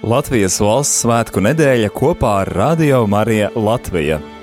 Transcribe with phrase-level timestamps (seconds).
[0.00, 4.39] Latvijas valsts svētku nedēļa kopā ar Radio Mariju Latviju.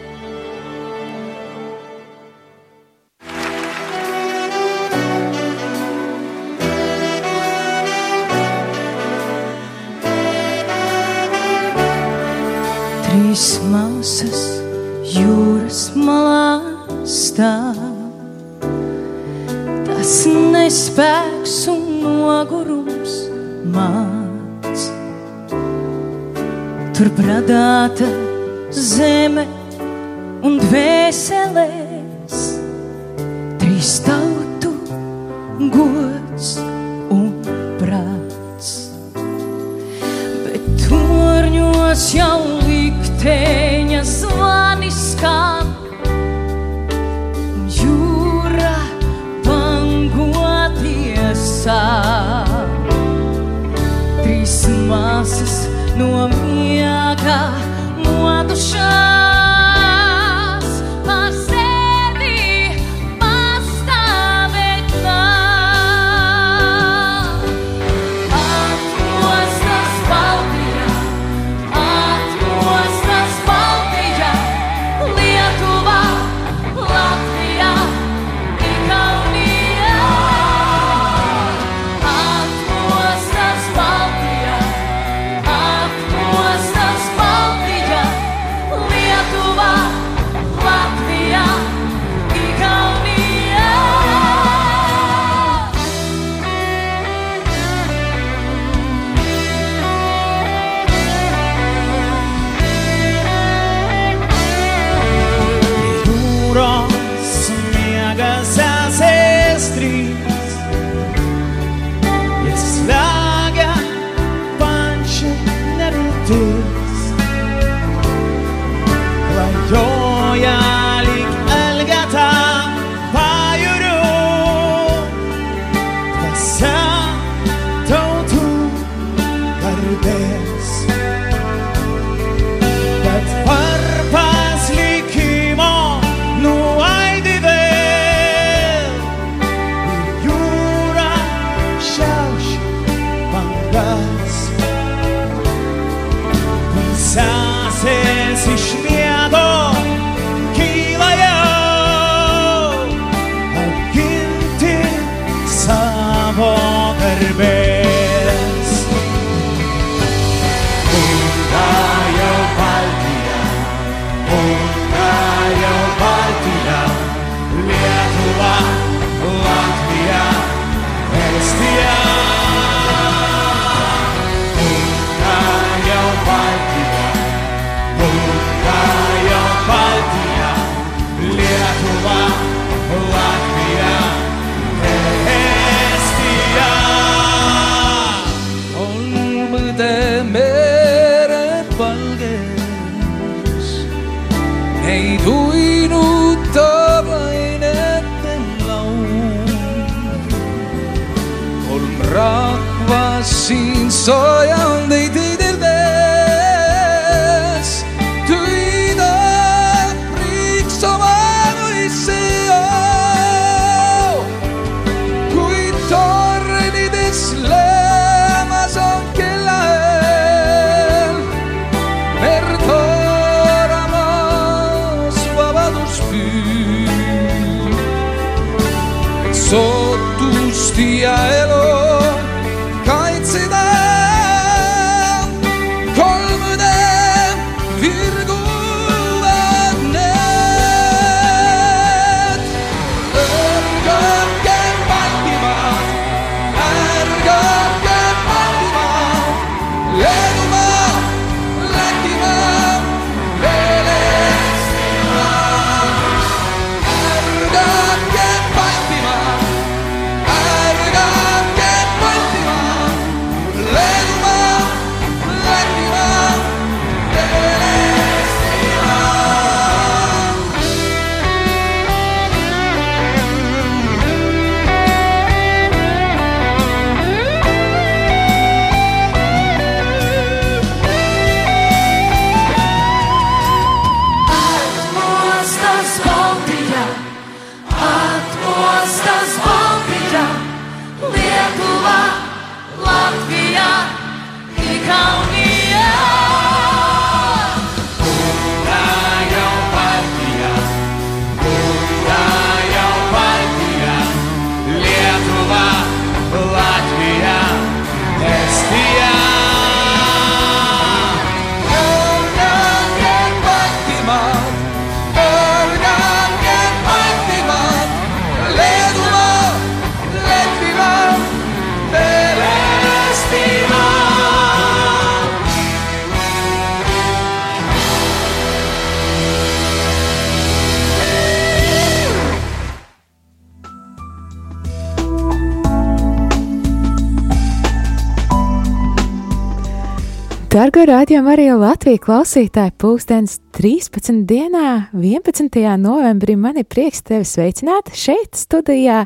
[340.58, 344.24] Dargo rādījumā arī Latvijas klausītāji pūkstens 13.
[344.26, 345.60] dienā, 11.
[345.78, 346.34] novembrī.
[346.34, 349.04] Man ir prieks tevi sveicināt šeit studijā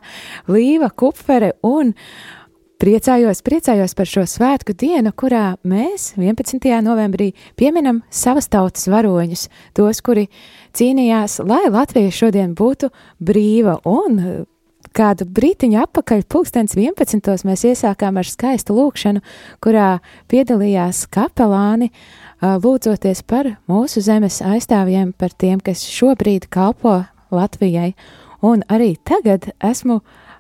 [0.48, 1.50] Līva Kupfere
[2.80, 6.72] priecājos, priecājos par šo svētku dienu, kurā mēs 11.
[6.86, 10.30] novembrī pieminam savas tautas varoņus, tos, kuri
[10.78, 14.46] cīnījās, lai Latvija šodien būtu brīva un
[14.96, 17.46] kādu brītiņu atpakaļ, pulkstenis 11.
[17.48, 19.22] mēs iesākām ar skaistu lūkšanu,
[19.64, 20.00] kurā
[20.32, 21.92] piedalījās kapelāni,
[22.42, 27.94] lūdzoties par mūsu zemes aizstāvjiem, par tiem, kas šobrīd kalpo Latvijai.
[28.42, 30.00] Un arī tagad esmu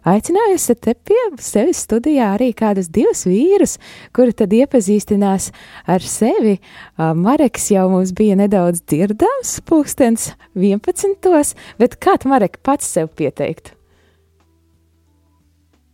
[0.09, 3.75] aicinājusi te pie sevis studijā arī kādus divus vīrus,
[4.15, 5.51] kuri tad iepazīstinās
[5.85, 6.57] ar sevi.
[6.97, 11.53] Mareks jau mums bija nedaudz dzirdams, pulkstens 11.
[11.77, 13.77] Bet kā tu, Marek, pats sev pieteiktu?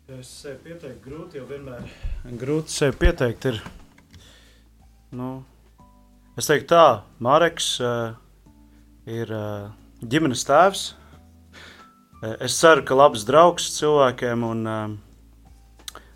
[0.08, 1.84] Es sev pieteiktu grūti, jo vienmēr
[2.40, 3.58] grūti sev pieteikt ir.
[5.12, 5.42] Nu,
[6.40, 6.84] es teiktu tā,
[7.20, 8.14] Mareks uh,
[9.04, 9.66] ir uh,
[10.00, 10.84] ģimenes tēvs.
[12.22, 14.96] Uh, es ceru, ka labs draugs cilvēkiem un uh,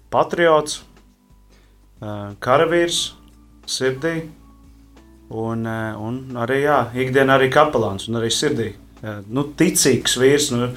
[0.08, 0.78] patriots,
[2.00, 3.02] uh, karavīrs
[3.68, 4.22] sirdī
[5.28, 8.72] un, uh, un arī, jā, ikdienā arī kapelāns un arī sirdī.
[9.02, 10.50] Jā, nu, ticīgs vīrs.
[10.54, 10.72] Nu,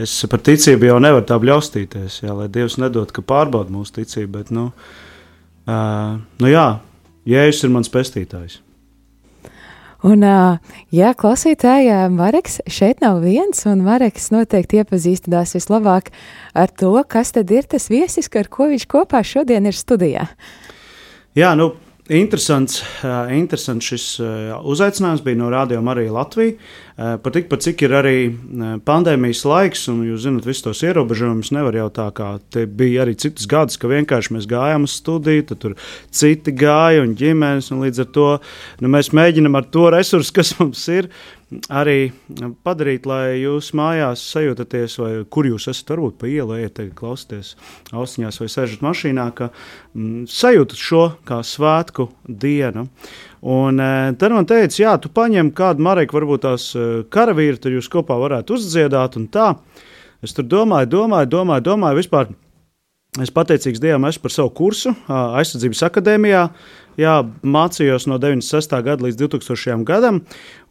[0.00, 2.22] es par ticību jau nevaru tā bļaustīties.
[2.24, 4.30] Jā, lai Dievs nedod, ka pārbauda mūsu ticību.
[4.38, 4.70] Bet, nu,
[5.68, 6.68] uh, nu jā,
[7.28, 8.62] Jēzus ir mans pestītājs.
[10.06, 10.22] Un,
[10.94, 16.12] jā, klausītāji, ā, Mareks šeit nav viens, un Mareks noteikti iepazīstinās vislabāk
[16.54, 20.28] ar to, kas tad ir tas viesis, ar ko viņš kopā šodien ir studijā.
[21.36, 21.72] Jā, nu,
[22.08, 24.28] interesants, uh, interesants šis uh,
[24.68, 26.54] uzaicinājums bija no Rādio Marija Latvija.
[26.96, 28.14] Uh, pat tik, pat cik ir arī
[28.86, 33.16] pandēmijas laiks, un jūs zināt, visus tos ierobežojumus nevar jau tā kā te bija arī
[33.20, 35.76] citus gadus, ka vienkārši mēs gājām uz studiju, tad tur
[36.14, 38.28] citi gāja un ģimenes, un līdz ar to
[38.80, 41.10] nu, mēs mēģinam ar to resursu, kas mums ir,
[41.70, 42.10] arī
[42.66, 47.52] padarīt, lai jūs mājās sajūtaties, vai kur jūs esat, varbūt pa ielu ejat, klausieties
[47.94, 52.88] austiņās vai sēžat mašīnā, ka mm, sajūtat šo kā svētku dienu.
[53.46, 57.76] Un e, tad man teica, jā, tu paņem kādu Mareku, varbūt tās e, karavīri, tad
[57.76, 59.52] jūs kopā varētu uzdziedāt un tā.
[60.26, 62.34] Es tur domāju, domāju, domāju, domāju vispār.
[63.22, 66.42] Es pateicīgs Dievam esmu par savu kursu aizsardzības akadēmijā.
[66.96, 68.72] Jā, mācījos no 96.
[68.84, 69.84] gada līdz 2000.
[69.84, 70.22] gadam.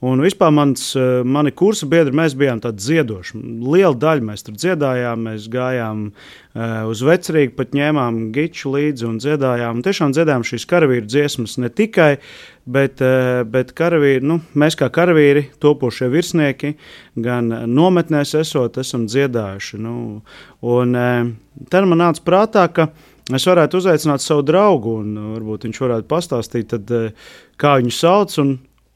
[0.06, 3.38] Un vispār mans, eh, mani kursa biedri, mēs bijām tādi ziedoši.
[3.62, 9.18] Liela daļa mēs tur dziedājām, mēs gājām uh, uz vecrīgu, pat ņēmām giču līdzi un
[9.22, 9.80] dziedājām.
[9.80, 12.18] Un tiešām dziedājām šīs karavīru dziesmas ne tikai,
[12.66, 16.75] bet, uh, bet karavīri, nu, mēs kā karavīri, topošie virsnieki,
[17.15, 19.82] gan nometnēs esot, esam dziedājuši.
[19.82, 20.22] Nu,
[20.62, 21.34] un uh,
[21.70, 22.89] tad man nāca prātā, ka
[23.34, 27.94] Es varētu uzaicināt savu draugu, un uh, varbūt viņš varētu pastāstīt, tad, uh, kā viņu
[27.98, 28.36] sauc.
[28.44, 28.51] Un,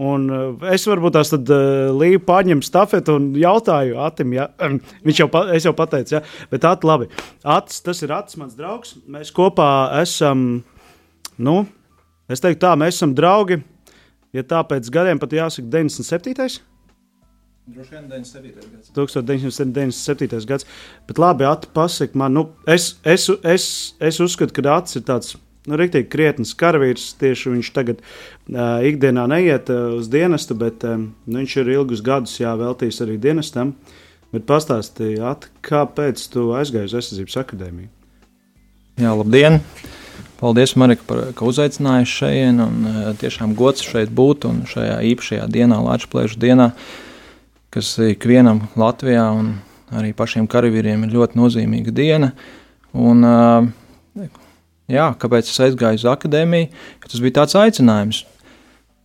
[0.06, 1.50] un uh, es varbūt tās tad
[1.98, 4.46] līpu pārņemu stafeti un jautāju Atim, ja,
[5.08, 6.22] viņš jau, pa, jau pateicu, ja,
[6.54, 7.10] bet Ati, labi.
[7.58, 9.00] Atis, tas ir Atis, mans draugs.
[9.10, 9.72] Mēs kopā
[10.04, 10.62] esam,
[11.42, 11.58] nu,
[12.30, 13.64] es teiktu tā, mēs esam draugi.
[14.38, 16.62] Ja tā pēc gadiem pat jāsaka 97.
[17.70, 18.52] Droši vien 97.
[18.72, 18.90] gads.
[18.96, 20.46] 1997.
[20.46, 20.66] gads.
[21.08, 25.36] Bet labi, Ati, pasaki man, nu, es, es, es, es uzskatu, ka Atis ir tāds.
[25.70, 27.12] Nu, Rīktīgi krietnes karavīrs.
[27.20, 32.02] Tieši viņš tagad uh, ikdienā neiet uh, uz dienestu, bet um, nu, viņš ir ilgus
[32.02, 33.76] gadus jā, veltījis arī dienestam.
[34.34, 35.36] Bet pastāstīja,
[35.66, 37.92] kāpēc tu aizgāji uz aizsardzības akadēmiju?
[39.04, 39.60] Jā, labdien!
[40.40, 42.64] Paldies, Marika, par, ka uzaicināji šeit.
[43.22, 46.72] Tiešām gods šeit būt un šajā īpašajā dienā, Latvijas dienā.
[46.72, 47.06] Uh,
[47.74, 49.54] kas ikvienam Latvijā un
[49.94, 52.32] arī pašiem karavīriem ir ļoti nozīmīga diena.
[52.98, 53.24] Un,
[54.90, 56.70] jā, kāpēc es aizgāju uz akadēmiju?
[57.06, 58.24] Tas bija tāds aicinājums.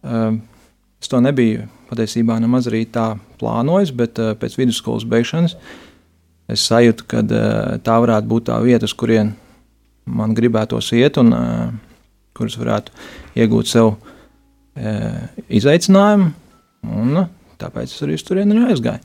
[0.05, 5.57] Es to nebiju patiesībā nemaz arī tā plānojis, bet pēc vidusskolas beigšanas
[6.53, 7.23] es sajūtu, ka
[7.85, 9.35] tā varētu būt tā vieta, uz kurien
[10.05, 11.33] man gribētos iet un
[12.37, 12.93] kuras varētu
[13.41, 13.95] iegūt sev
[15.49, 16.33] izaicinājumu.
[16.85, 17.25] Un
[17.65, 19.01] Tāpēc es arī uz turieni aizgāju.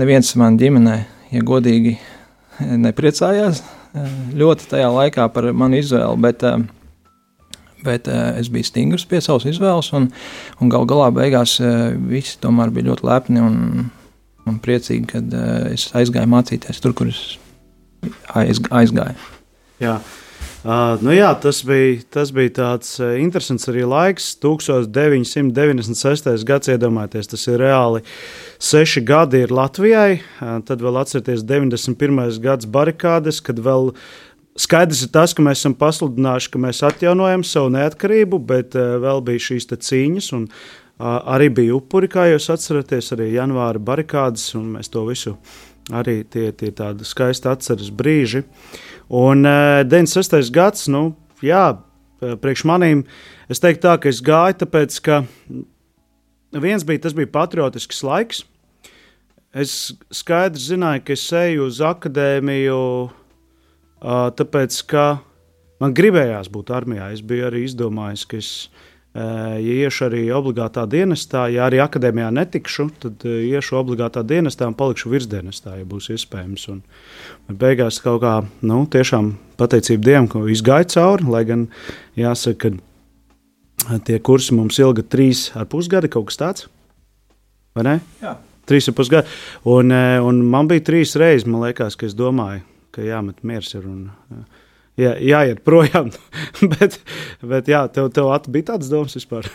[0.00, 0.96] Neviens man ģimenē,
[1.34, 1.98] ja godīgi,
[2.60, 9.04] nepriecājās eh, ļoti tajā laikā par manu izvēli, bet, eh, bet eh, es biju stingrs
[9.08, 10.08] pie savas izvēles, un,
[10.60, 11.58] un gal galā beigās
[12.08, 13.60] visi tomēr bija ļoti lepni un,
[14.48, 15.38] un priecīgi, kad
[15.72, 17.22] es aizgāju mācīties tur, kur es
[18.32, 19.30] aizgāju.
[19.82, 19.98] Jā.
[20.62, 24.28] Uh, nu jā, tas bija, tas bija tāds uh, interesants arī laiks.
[24.38, 26.44] 1996.
[26.46, 28.04] gads, iedomājieties, tas ir reāli
[28.62, 30.20] seši gadi ir Latvijai.
[30.20, 32.38] Uh, tad vēl atcerieties 91.
[32.44, 33.90] gads barikādes, kad vēl
[34.54, 39.18] skaidrs ir tas, ka mēs esam pasludinājuši, ka mēs atjaunojam savu neatkarību, bet uh, vēl
[39.26, 44.76] bija šīs cīņas, un uh, arī bija upuri, kā jūs atceraties, arī janvāra barikādas, un
[44.76, 45.34] mēs to visu
[45.90, 48.44] arī tie, tie tādi skaisti atceras brīži.
[49.12, 50.52] Un uh, 96.
[50.54, 51.10] gads, nu,
[51.44, 51.64] jā,
[52.22, 53.02] eh, priekš manīm,
[53.50, 55.22] es teiktu tā, ka es gāju, tāpēc, ka
[56.62, 58.44] viens bija, tas bija patriotisks laiks.
[59.52, 62.78] Es skaidri zināju, ka es eju uz akadēmiju,
[64.00, 65.04] ā, tāpēc, ka
[65.82, 67.10] man gribējās būt armijā.
[67.12, 72.30] Es biju arī izdomājis, ka es, ā, ja iešu arī obligātā dienestā, ja arī akadēmijā
[72.32, 76.64] netikšu, tad ā, iešu obligātā dienestā un palikšu virsdienestā, ja būs iespējams.
[76.72, 76.80] Un,
[77.60, 81.66] beigās kaut kā, nu, tiešām pateicība Dievam, ka izgāja cauri, lai gan
[82.16, 82.72] jāsaka,
[83.84, 86.66] ka tie kursi mums ilga trīs ar pusgadi, kaut kas tāds,
[87.76, 87.98] vai ne?
[88.22, 88.38] Jā.
[88.68, 89.28] Trīs ar pusgadu.
[89.68, 92.62] Un, eh, un man bija trīs reizes, man liekas, ka es domāju,
[92.94, 94.61] ka jāmet miers ir un eh,
[95.00, 96.10] jā, jāiet projām.
[96.74, 96.98] bet,
[97.40, 99.48] bet jā, tev, tev bija tāds domas vispār.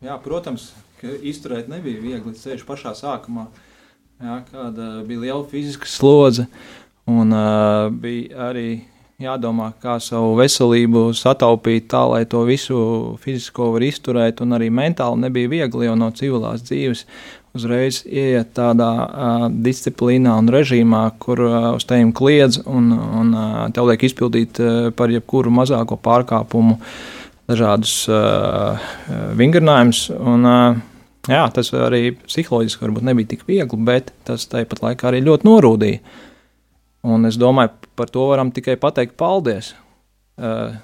[0.00, 3.50] Jā, protams, ka izturēt nebija viegli ceļš pašā sākumā.
[4.20, 6.46] Jā, kāda bija liela fiziska slodze,
[7.08, 8.68] un uh, bija arī
[9.20, 12.80] jādomā, kā savu veselību sataupīt tā, lai to visu
[13.20, 17.04] fizisko var izturēt, un arī mentāli nebija viegli, jo no civilās dzīves
[17.56, 23.64] uzreiz ieiet tādā uh, disciplīnā un režīmā, kur uh, uz tevi kliedz un, un uh,
[23.74, 26.78] tev liek izpildīt uh, par jebkuru mazāko pārkāpumu
[27.50, 28.78] dažādus uh,
[29.38, 30.06] vingrinājumus.
[30.14, 30.78] Un, uh,
[31.30, 36.02] jā, tas arī psiholoģiski varbūt nebija tik viegli, bet tas tāpat laikā arī ļoti norūdīja.
[37.10, 39.72] Un es domāju, par to varam tikai pateikt paldies.
[40.40, 40.76] Uh,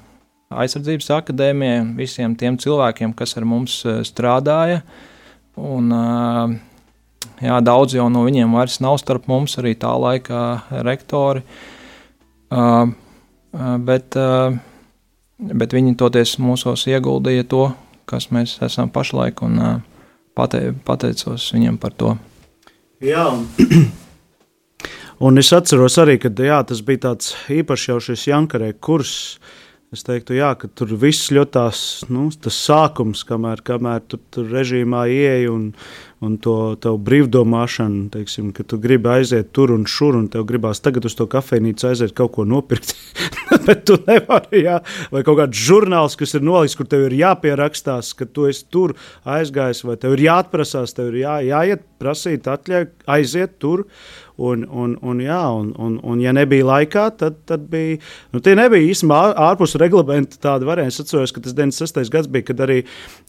[0.50, 4.82] aizsardzības akadēmijai visiem tiem cilvēkiem, kas ar mums uh, strādāja.
[5.56, 6.52] Un, uh,
[7.40, 11.42] jā, daudz jau no viņiem vairs nav starp mums, arī tā laika rektori.
[12.52, 12.92] Uh,
[13.56, 14.56] uh, bet, uh,
[15.38, 17.70] bet viņi toties mūsos ieguldīja to,
[18.06, 19.76] kas mēs esam pašlaik, un uh,
[20.36, 22.14] pate, pateicos viņiem par to.
[23.04, 23.28] Jā,
[25.24, 29.38] un, es atceros arī, ka jā, tas bija tāds īpašs jau šis Jankarē kurs.
[29.96, 31.78] Es teiktu, jā, ka tur viss ļoti tās,
[32.12, 35.70] nu, tas sākums, kamēr, kamēr tu tur režīmā ieeji un,
[36.20, 40.84] un to tavu brīvdomāšanu, teiksim, ka tu gribi aiziet tur un šur, un tev gribās
[40.84, 42.92] tagad uz to kafejnīcu aiziet kaut ko nopirkt.
[43.66, 44.76] Bet tu nevari, jā,
[45.14, 48.92] vai kaut kāds žurnāls, kas ir nolikts, kur tev ir jāpierakstās, ka tu esi tur
[49.24, 53.86] aizgājis, vai tev ir jāatprasās, tev ir jā, jāiet prasīt atļauju, aiziet tur.
[54.36, 57.96] Un, un, un, jā, un, un, un, ja nebija laikā, tad, tad bija.
[58.34, 60.92] Nu, tie nebija īstenībā ār- ārpus reglamenta tādi varianti.
[60.92, 62.10] Es atceros, ka tas 96.
[62.12, 62.82] gads bija, kad arī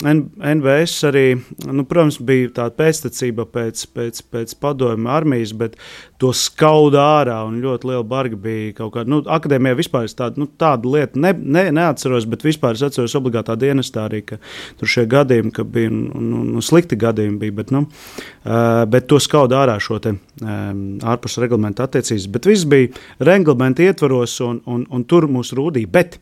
[0.04, 1.26] NVS arī,
[1.72, 5.80] nu, protams, bija tāda pēctecība pēc, pēc, pēc padomju armijas, bet
[6.22, 9.10] to skauda ārā un ļoti liela barga bija kaut kāda.
[9.12, 13.16] Nu, akadēmijā vispār es tādu, nu, tādu lietu ne, ne, neatceros, bet vispār es atceros
[13.20, 14.40] obligātā dienestā arī, ka
[14.80, 19.62] tur šie gadījumi, bija nu, nu, slikti gadījumi, bija, bet, nu, uh, bet to skauda
[19.64, 20.16] ārā šo te.
[20.38, 22.94] Um, ārpus reglamenta attiecības, bet viss bija
[23.26, 25.92] reglamenta ietvaros, un, un, un tur mūs rūdīja.
[25.94, 26.18] Bet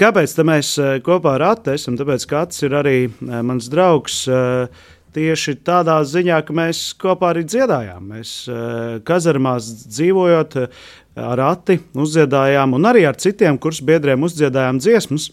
[0.00, 0.72] kāpēc mēs
[1.04, 1.98] kopā ar Atu esam?
[2.00, 4.22] Tāpēc, ka Ats ir arī mans draugs.
[4.28, 8.12] eh, Tieši tādā ziņā, ka mēs kopā arī dziedājām.
[8.12, 10.82] Mēs eh, kazarmās dzīvojot eh,
[11.18, 15.32] ar Ati, uzdziedājām, un arī ar citiem kursu biedriem uzdziedājām dziesmas.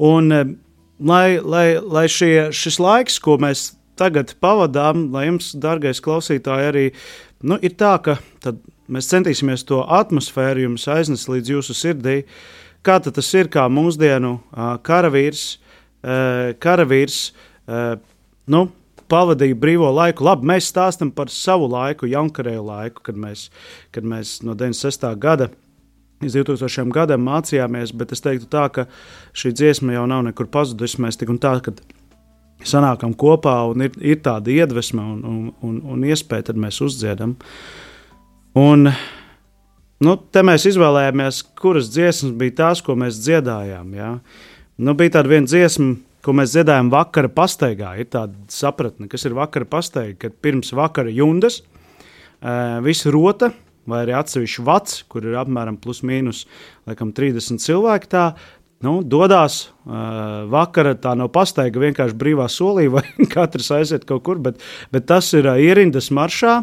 [0.00, 0.54] Un, eh,
[1.04, 6.84] lai, lai, lai šie, šis laiks, ko mēs tagad pavadām, lai jums, darbie klausītāji, arī
[7.44, 8.16] nu, ir tā, ka
[8.88, 12.22] mēs centīsimies to atmosfēru jums aiznest līdz jūsu sirdī.
[12.80, 14.38] Kā tas ir, kā mūsdienu
[14.88, 15.44] karavīrs,
[16.00, 17.18] ā, karavīrs
[17.68, 17.98] ā,
[18.46, 18.68] nu,
[19.10, 20.24] pavadīja brīvo laiku.
[20.24, 23.48] Labi, mēs stāstām par savu laiku, jaunkarēju laiku, kad mēs,
[23.94, 25.10] kad mēs no 96.
[25.20, 25.50] gada
[26.20, 26.92] līdz 2000.
[26.92, 28.86] gadam mācījāmies, bet es teiktu tā, ka
[29.36, 31.00] šī dziesma jau nav nekur pazudusi.
[31.00, 31.80] Mēs tik un tā, kad
[32.66, 37.38] sanākam kopā un ir, ir tāda iedvesma un, un, un, un iespēja, tad mēs uzdziedam.
[38.58, 38.90] Un,
[40.04, 43.96] nu, te mēs izvēlējāmies, kuras dziesmas bija tās, ko mēs dziedājām.
[43.96, 44.12] Ja?
[44.76, 47.94] Nu, bija tāda viena dziesma, ko mēs dziedājām vakara pastaigā.
[48.00, 51.62] Ir tāda sapratne, kas ir vakara pastaiga, kad pirms vakara jundas,
[52.84, 53.50] viss rota,
[53.88, 56.44] vai arī atsevišķi vats, kur ir apmēram plus mīnus
[56.88, 58.10] laikam, 30 cilvēki.
[58.12, 58.24] Tā,
[58.86, 64.42] nu, dodas uh, vakarā, tā nav pastaiga vienkārši brīvā solī, vai katrs aiziet kaut kur,
[64.42, 64.60] bet,
[64.94, 66.60] bet tas ir uh, ierindas maršā.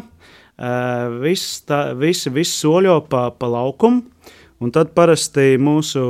[0.58, 4.02] Uh, viss tā, visi, visi soļo pa, pa laukumu,
[4.58, 6.02] un tad parasti mūsu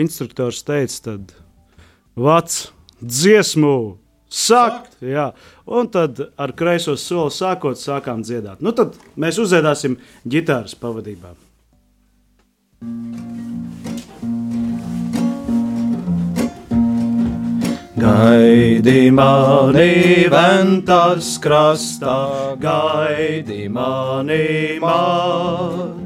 [0.00, 1.34] instruktors teica, tad
[2.16, 2.70] vats
[3.02, 3.76] dziesmu
[4.32, 4.96] sākt.
[5.04, 5.30] Jā.
[5.68, 8.62] Un tad ar kreiso soli sākot, sākām dziedāt.
[8.64, 11.34] Nu, tad mēs uzdziedāsim ģitāras pavadībā.
[18.02, 26.01] Gaidi mani ventas krastā, gaidi mani man.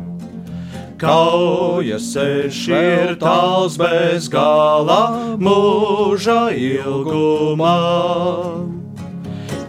[0.97, 7.76] Kaujas seš ir tāls bez gala, mūža ilgumā.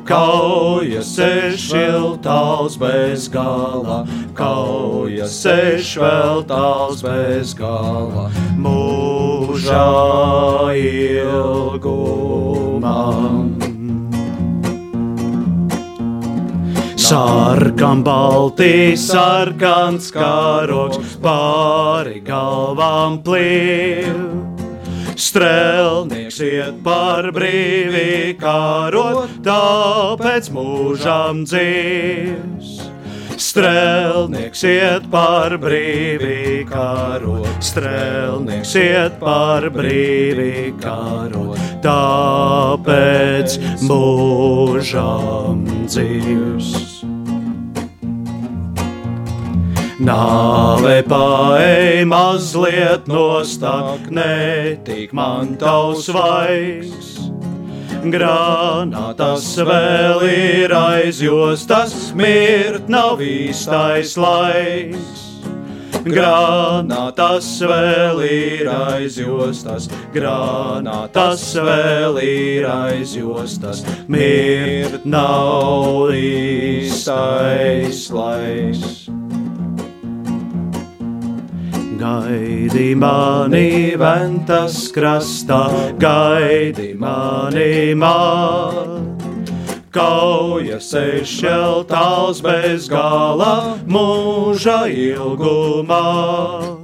[0.07, 4.07] Kaujas seš ir tāls bez gala,
[4.39, 9.83] kaujas seš vēl tāls bez gala, mūža
[10.79, 12.07] ilgumā.
[17.07, 24.17] Sarkan balti, sarkans karoks, pāri galvām plīv.
[25.15, 32.75] Strēlnieks iet par brīvi karot, tāpēc mūžam dzīvs.
[33.39, 43.57] Strēlnieks iet par brīvi karot, strēlnieks iet par brīvi karot, tāpēc
[43.87, 46.71] mūžam dzīvs.
[50.07, 57.15] Nāve paei mazliet nostāk, netīk man tavs vaigs.
[58.07, 65.26] Grānatas vēl ir aizjostas, mirt nav īstais laiks.
[66.11, 79.07] Grānatas vēl ir aizjostas, grānatas vēl ir aizjostas, mirt nav īstais laiks.
[81.97, 85.63] Gaidi mani ventas krastā,
[85.99, 88.96] gaidi mani man.
[89.97, 96.77] Kauja sešel tāls bez gala, mūža ilgumā.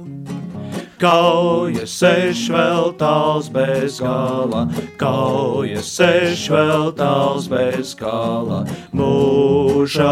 [0.98, 4.66] Kauja seš vēl tāls bez gala,
[4.98, 10.10] kauja seš vēl tāls bez gala, mūža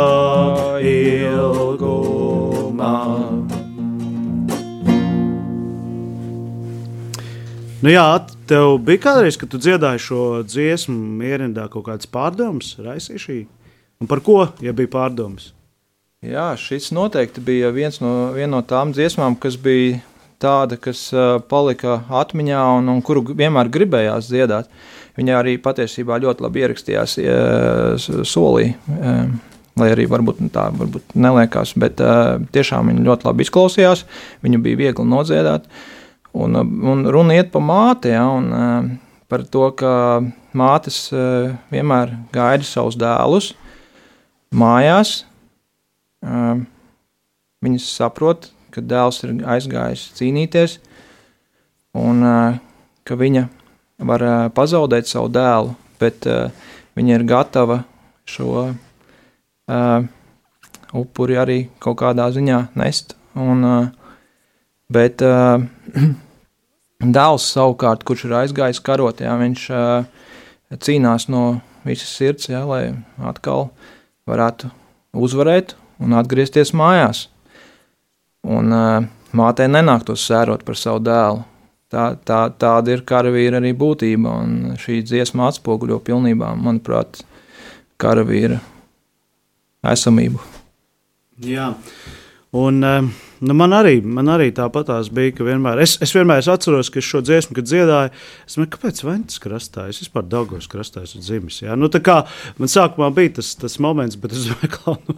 [0.78, 1.82] ilgumā.
[7.82, 8.04] Nu jā,
[8.46, 13.40] tev bija kādreiz, kad tu dziedāji šo dziesmu, mierindā kaut kādas pārdomas, raisīšī.
[13.98, 15.48] Un par ko, ja bija pārdomas?
[16.22, 19.98] Jā, šis noteikti bija viens no, viena no tām dziesmām, kas bija
[20.42, 24.70] tāda, kas uh, palika atmiņā un, un kuru vienmēr gribējās dziedāt.
[25.18, 28.76] Viņa arī patiesībā ļoti labi ierakstījās uh, solī.
[28.86, 29.24] Uh,
[29.80, 34.02] Lai arī varbūt tā varbūt neliekās, bet uh, tiešām viņa ļoti labi izklausījās.
[34.44, 35.64] Viņu bija viegli nodziedāt.
[36.32, 39.92] Un, un runa iet par māti, ja, un par to, ka
[40.56, 41.04] mātes
[41.72, 43.50] vienmēr gaida savus dēlus
[44.56, 45.26] mājās.
[47.62, 50.78] Viņas saprot, ka dēls ir aizgājis cīnīties,
[52.00, 52.24] un
[53.04, 53.46] ka viņa
[54.08, 56.24] var pazaudēt savu dēlu, bet
[56.96, 57.82] viņa ir gatava
[58.28, 60.04] šo uh,
[60.92, 63.16] upuri arī kaut kādā ziņā nest.
[63.38, 64.01] Un, uh,
[64.92, 65.62] Bet uh,
[67.02, 70.04] dēls savukārt, kurš ir aizgājis karot, jā, viņš uh,
[70.82, 71.44] cīnās no
[71.86, 72.84] visas sirds, jā, lai
[73.22, 73.70] atkal
[74.28, 74.70] varētu
[75.12, 77.26] uzvarēt un atgriezties mājās.
[78.42, 81.44] Un uh, mātei nenāktos sērot par savu dēlu.
[81.92, 87.20] Tā, tā, tāda ir karavīra arī būtība, un šī dziesma atspoguļo pilnībā, manuprāt,
[88.00, 88.62] karavīra
[89.92, 90.40] esamību.
[91.44, 91.68] Jā,
[92.52, 93.12] un um,
[93.42, 97.02] nu man arī, man arī tāpat bija, ka vienmēr, es, es vienmēr es atceros, ka
[97.02, 98.10] šo dziesmu, kad dziedāju,
[98.46, 101.62] es domāju, kāpēc Ventas krastā, es vispār Daugos krastā esmu dzimis.
[101.64, 101.74] Jā?
[101.78, 102.20] Nu, tā kā
[102.60, 105.16] man sākumā bija tas, tas moments, bet es domāju, ka, nu,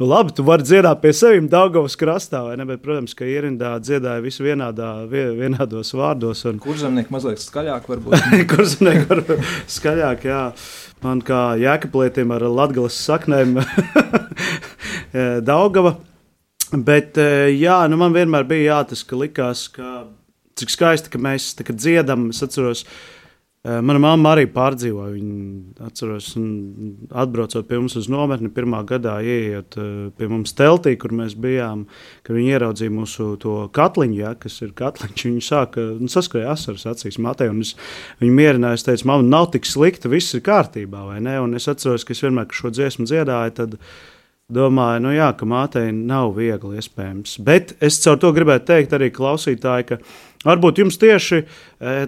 [0.00, 3.74] nu labi, tu vari dziedāt pie sevim Daugos krastā, vai ne, bet, protams, ka ierindā
[3.82, 6.44] dziedāja visu vienādā, vienādos vārdos.
[6.48, 6.62] Un...
[6.62, 8.30] Kurzemnieki mazliet skaļāk varbūt.
[8.54, 9.24] Kurzemnieki var
[9.76, 10.46] skaļāk, jā.
[11.02, 13.58] Man kā jēkaplietim ar latgales saknēm
[15.44, 15.98] Daugava.
[16.72, 17.18] Bet,
[17.52, 20.06] jā, nu man vienmēr bija jā, tas, ka likās, ka
[20.56, 22.30] cik skaisti, ka mēs dziedam.
[22.32, 22.86] Es atceros,
[23.62, 25.10] mana mamma arī pārdzīvoja.
[25.12, 26.30] Viņa atceros,
[27.12, 29.76] atbraucot pie mums uz nometni, pirmā gadā ienākot
[30.16, 31.84] pie mums teltī, kur mēs bijām,
[32.24, 33.28] kad viņi ieraudzīja mūsu
[33.76, 35.26] katliņu, ja, kas ir katliņš.
[35.28, 37.74] Viņi sāka nu, saskrēja asaras acīs matē, es
[38.22, 38.80] viņu mierināju.
[38.80, 41.36] Es teicu, mamma, nav tik slikti, viss ir kārtībā, vai ne?
[41.44, 43.78] Un es atceros, ka es vienmēr, kad šo dziesmu dziedāju, tad
[44.52, 47.38] domāju, nu jā, ka mātei nav viegli iespējams.
[47.44, 50.00] Bet es caur to gribētu teikt arī klausītāji, ka
[50.46, 51.42] varbūt jums tieši,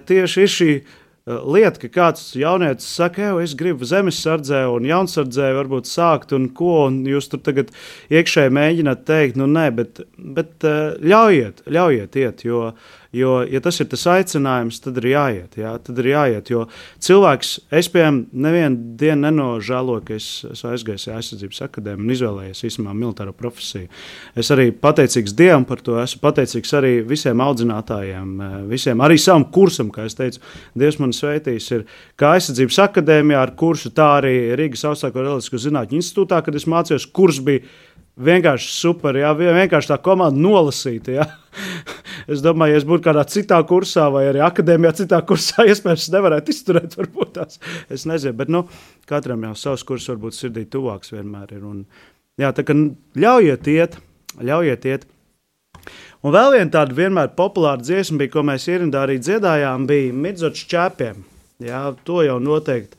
[0.09, 5.53] tieši ir šī uh, lieta, ka kāds jaunietis saka, jau es gribu zemesardzē un jaunsardzē
[5.57, 7.71] varbūt sākt un ko, un jūs tur tagad
[8.13, 12.67] iekšēji mēģināt teikt, nu nē, bet, bet uh, ļaujiet, ļaujiet iet, jo,
[13.15, 16.65] jo, ja tas ir tas aicinājums, tad ir jāiet, jā, tad ir jāiet, jo
[17.05, 22.95] cilvēks, es, piemēram, nevienu dienu nenožēloju, ka es esmu aizgājis aizsardzības akadēmiju un izvēlējies īstenībā
[22.97, 23.87] militāro profesiju.
[24.35, 29.47] Es arī pateicīgs Dievam par to, esmu pateicīgs arī visiem audzinātājiem, eh, visiem, arī savam
[29.51, 30.43] kursam, kā es teicu,
[30.75, 31.85] Dievs man sveitīs, ir
[32.19, 37.11] kā aizsardzības akadēmijā ar kursu, tā arī Rīgas augstāko reliģisko zinātņu institūtā, kad es mācījos,
[37.15, 37.63] kurs bija
[38.17, 41.27] vienkārši super, jā, vien- vienkārši tā komanda nolasīta, jā.
[42.25, 46.13] Es domāju, ja es būtu kādā citā kursā, vai arī akadēmijā, citā kursā, iespējams, es
[46.13, 46.95] nevarētu izturēt.
[46.99, 47.59] Varbūt tās.
[47.91, 48.63] Es nezinu, bet nu,
[49.05, 51.61] katram jau savs kurs, varbūt sirdī tuvāks vienmēr ir.
[51.69, 51.83] Un,
[52.41, 52.73] jā, tā kā
[53.21, 53.99] ļaujiet iet,
[54.41, 55.05] ļaujiet iet.
[56.25, 60.65] Un vēl viena tāda vienmēr populāra dziesma, bija, ko mēs ierindā arī dziedājām, bija Midzots
[60.71, 61.21] čēpiem.
[61.61, 62.97] Jā, to jau noteikti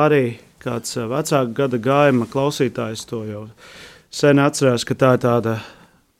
[0.00, 3.42] arī kāds eh, vecāka gada gājuma klausītājs to jau
[4.12, 5.56] sen atcerās, ka tā ir tāda,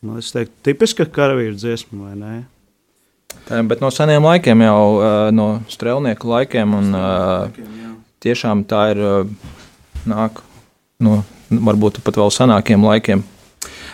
[0.03, 2.39] man liekas, tipiska karavīra dziesma, vai ne?
[3.49, 4.81] Tā, bet no seniem laikiem jau
[5.35, 9.05] no strēlnieku laikiem, un uh, tiešām tā ir
[10.09, 10.43] nāk
[11.03, 13.25] no varbūt pat vēl senākiem laikiem.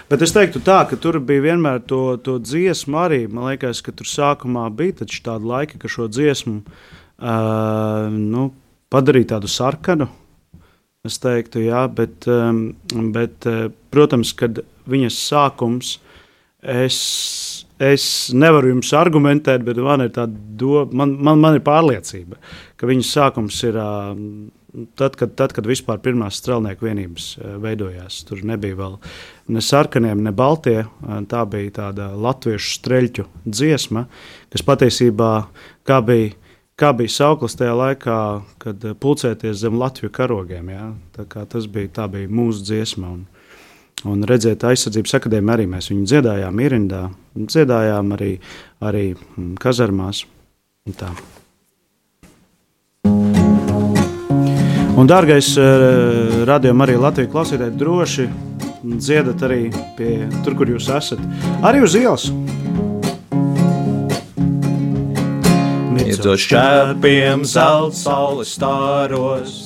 [0.08, 3.20] Bet es teiktu, tā, ka tur bija vienmēr to, to dziesmu arī.
[3.28, 8.48] Man liekas, ka tur sākumā bija tāda laika, ka šo dziesmu uh, nu,
[8.92, 10.08] padarīja tādu sarkanu.
[11.08, 12.68] Es teiktu, jā, bet, um,
[13.14, 15.94] bet uh, protams, kad viņas sākums,
[16.60, 16.98] es,
[17.80, 22.40] es nevaru jums argumentēt, bet man ir doma, man, man, man ir pārliecība,
[22.76, 23.80] ka viņas sākums ir.
[23.80, 24.54] Uh,
[24.94, 28.98] Tad kad, tad, kad vispār pirmās strēlnieku vienības eh, veidojās, tur nebija vēl
[29.56, 30.82] ne sarkanie, ne baltie.
[30.84, 34.04] eh, Tā bija tāda latviešu streļķu dziesma,
[34.52, 35.30] kas patiesībā
[35.88, 36.36] kā bija,
[36.78, 38.18] kā bija sauklis tajā laikā,
[38.62, 40.70] kad eh, pulcēties zem Latvijas karogiem.
[40.72, 40.86] Ja?
[41.34, 43.14] Tas bija, tā bija mūsu dziesma.
[43.16, 43.24] Un,
[44.08, 47.02] un redzēt, aizsardzības akadēmijā arī mēs viņu dziedājām, ierindā,
[47.34, 48.36] un dziedājām arī,
[48.84, 50.24] arī mm, kazarmās.
[50.86, 51.10] un tā.
[54.98, 58.28] Un, dārgais, eh, radījumam arī Latvijas klausītāji, droši
[58.82, 61.22] dziedat arī pie tur, kur jūs esat.
[61.62, 62.30] Arī uz ielas.
[66.08, 69.56] Iedzot šķēpiem, zelta saules stāros,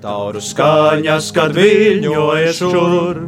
[0.00, 3.20] tauru skaņas, kad viļņoja šur.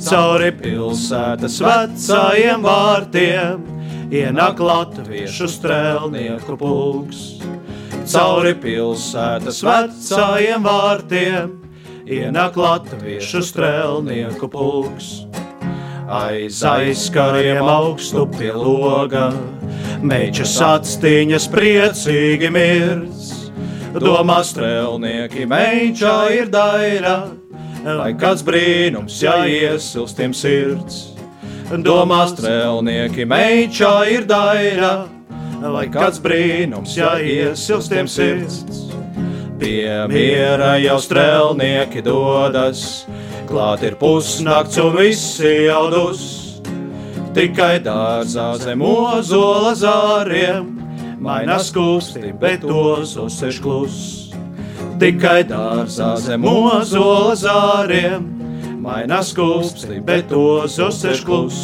[0.00, 3.66] Cauri pilsētas vecajiem vārtiem
[4.16, 7.20] ienāk latviešu strēlnieku pulks.
[8.08, 11.52] Cauri pilsētas vecajiem vārtiem
[12.08, 15.18] ienāk latviešu strēlnieku pulks.
[16.08, 19.28] Aiz aizkariem augstu pie loga,
[20.02, 23.28] mečas atstiņas priecīgi mirdz.
[24.00, 27.14] Domā strēlnieki, mečā ir daļa,
[27.98, 31.08] lai kāds brīnums, ja iesilstiem sirds.
[31.70, 34.92] Domā strēlnieki, mečā ir daļa,
[35.74, 38.86] lai kāds brīnums, ja iesilstiem sirds.
[39.60, 43.04] Pie miera jau strēlnieki dodas,
[43.50, 46.39] klāt ir pusnakts un visi jau dus.
[47.30, 50.64] Tikai dārzā zem ozola zāriem,
[51.22, 53.98] mainās kusti, bet tos uzsēž klus.
[54.98, 58.26] Tikai dārzā zem ozola zāriem,
[58.82, 61.60] mainās kusti, bet tos uzsēž klus.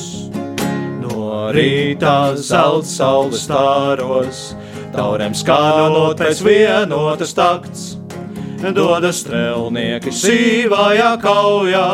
[1.02, 4.44] No rīta zelta saules stāros,
[4.94, 7.88] taurēm skanot pēc vienotas takts.
[8.62, 11.88] Dodas strēlnieki sīvajā kaujā,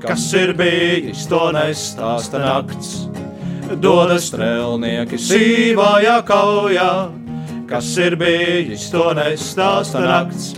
[0.00, 3.06] kas ir bijis, to nestāsta nakts.
[3.80, 6.90] Dodas strēlnieki sīvajā kaujā,
[7.70, 10.54] kas ir bijis, to nestāsta nakts.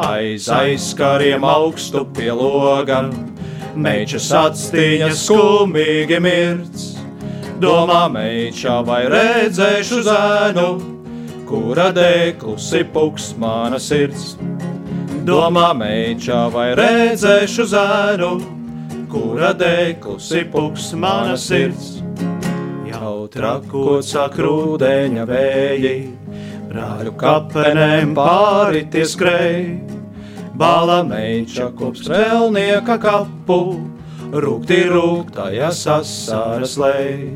[0.00, 3.02] Aiz aizkariem augstu pie loga,
[3.76, 6.94] mečas atstiņas skumīgi mirts.
[7.60, 10.68] Domā, mečā vai redzēšu zēnu,
[11.48, 14.38] kura dēklusi puks mana sirds.
[15.30, 18.30] Domā, mečā vai redzēšu zēnu,
[19.12, 22.00] kura dēklusi puks mana sirds.
[22.88, 25.94] Jau trakot sāk rūdeņa vēji,
[26.72, 30.00] brāļu kapenēm pāri tie skrēja.
[30.58, 33.60] Bāla meča kops strēlnieka kapu,
[34.34, 37.28] rūkti rūktajā sasaras lej.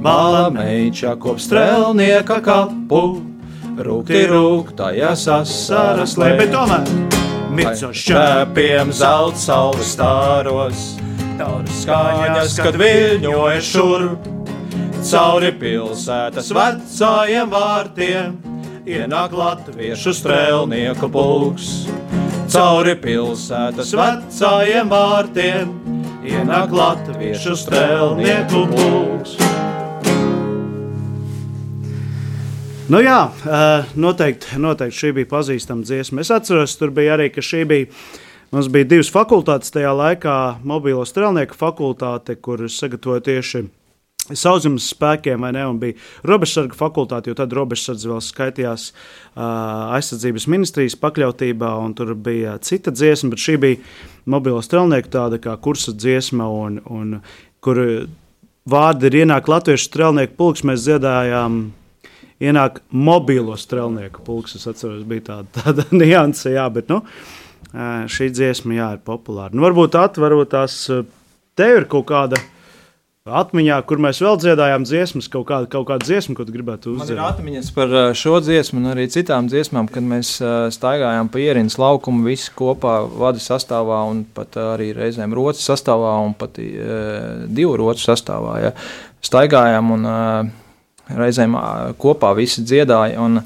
[0.00, 3.04] Bāla meča kops strēlnieka kapu,
[3.78, 6.36] rūkti rūktajā sasaras lej.
[6.40, 6.88] Bet tomēr
[7.50, 10.84] Micošs šķēpiem zelta saules stāros,
[11.38, 14.28] tauru skaņas, kad viļņoja šurp.
[15.00, 18.36] Cauri pilsētas vecajiem vārtiem
[18.84, 21.70] ienāk latviešu strēlnieku pulks.
[22.52, 25.72] Cauri pilsētas vecajiem vārtiem
[26.26, 29.49] ienāk latviešu strēlnieku pulks.
[32.90, 36.24] Nu jā, eh, noteikti, noteikti šī bija pazīstama dziesma.
[36.24, 37.86] Es atceros, tur bija arī, ka šī bija.
[38.50, 43.62] Mums bija divas fakultātes tajā laikā, mobilo strēlnieku fakultāte, kur sagatavoja tieši
[44.34, 45.68] sauszemes spēkiem, vai ne?
[45.70, 45.94] Un bija
[46.26, 52.90] robežsarga fakultāte, jo tad robežsardze vēl skaitījās uh, aizsardzības ministrijas pakļautībā, un tur bija cita
[52.90, 53.78] dziesma, bet šī bija
[54.26, 57.20] mobilo strēlnieku tāda kā kursa dziesma, un, un
[57.62, 57.84] kur
[58.66, 61.68] vārdi ir ienāk latviešu strēlnieku pulks, mēs dziedājām
[62.40, 64.56] ienāk mobilo strēlnieku pulks.
[64.58, 67.02] Es atceros, bija tāda, tāda nianse, jā, bet nu,
[68.10, 69.54] šī dziesma jā, ir populāra.
[69.54, 71.04] Nu, varbūt atverot tās, ā,
[71.58, 72.40] tev ir kaut kāda
[73.30, 77.12] atmiņā, kur mēs vēl dziedājām dziesmas, kaut kāda, kaut kāda dziesma, ko tu gribētu Man
[77.12, 80.32] ir atmiņas par šo dziesmu un arī citām dziesmām, kad mēs
[80.74, 86.32] staigājām pa ierīnas laukumu visi kopā vada sastāvā un pat arī reizēm rotas sastāvā un
[86.40, 88.56] pat divu rotu sastāvā.
[88.64, 88.72] Ja.
[89.20, 90.50] Staigājām un uh,
[91.18, 91.56] reizēm
[92.00, 93.20] kopā visi dziedāja.
[93.20, 93.42] Un,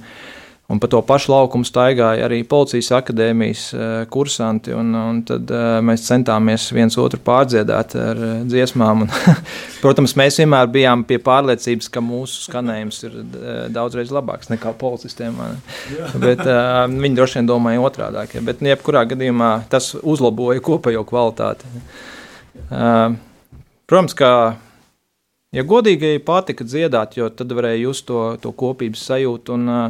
[0.64, 3.64] Un pa to pašu laukumu staigāja arī policijas akadēmijas
[4.08, 4.72] kursanti.
[4.72, 5.50] Un, un tad
[5.84, 9.04] mēs centāmies viens otru pārdziedāt ar dziesmām.
[9.04, 9.12] Un,
[9.84, 13.20] protams, mēs vienmēr bijām pie pārliecības, ka mūsu skanējums ir
[13.76, 15.36] daudzreiz labāks nekā policistiem.
[16.16, 18.40] Bet, viņi droši vien domāja otrādi.
[18.40, 21.68] Bet, nu, jebkurā gadījumā, tas uzlaboja kopējo kvalitāti.
[23.84, 24.30] Protams, ka
[25.54, 29.54] Ja godīgi patika dziedāt, jo tad varēja just to, to kopības sajūtu.
[29.54, 29.82] Un, ā,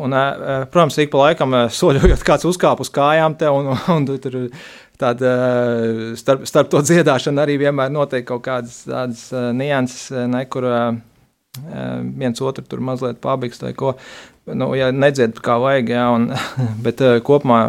[0.00, 0.24] un, ā,
[0.72, 4.38] protams, ik pa laikam soļojot, kāds uzkāpa uz kājām, te, un, un, un tur
[5.00, 5.34] tāda,
[6.16, 10.68] starp, starp to dziedāšanu arī vienmēr notiek kaut kādas tādas nianses, ne, kur
[12.16, 13.94] viens otru tur mazliet pabīgs vai ko.
[14.46, 16.28] Nu, ja nedzied kā vajag, jā, un,
[16.84, 17.60] bet uh, kopumā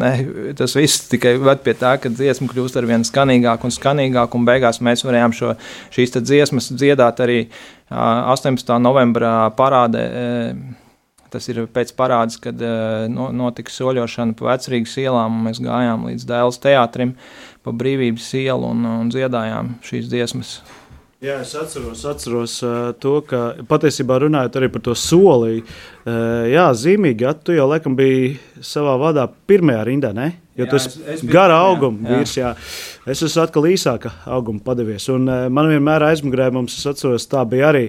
[0.00, 0.12] ne,
[0.56, 4.46] tas viss tikai ved pie tā, ka dziesma kļūst ar vien skanīgāk un skanīgāk, un
[4.48, 5.52] beigās mēs varējām šo,
[5.92, 8.78] šīs dziesmas dziedāt arī uh, 18.
[8.80, 10.06] novembrā parādē.
[10.12, 10.78] Uh,
[11.32, 16.04] Tas ir pēc parādes, kad uh, no, notika soļošana pa vecrīgas ielām, un mēs gājām
[16.10, 17.14] līdz Dēls teātrim
[17.64, 20.50] pa brīvības ielu un, un dziedājām šīs dziesmas.
[21.22, 25.60] Jā, es atceros, atceros uh, to, ka patiesībā runājot arī par to soli.
[26.02, 30.32] Uh, jā, zīmīgi, ja tu jau laikam biji savā vadā pirmajā rindā, ne?
[30.58, 32.32] Jo Jā, tas ir gara auguma vīrs.
[32.40, 32.50] Jā.
[33.06, 35.06] Es esmu atkal īsāka auguma padevies.
[35.14, 37.84] Un, uh, man vienmēr aizmugurē, mums, es atceros, tā bija arī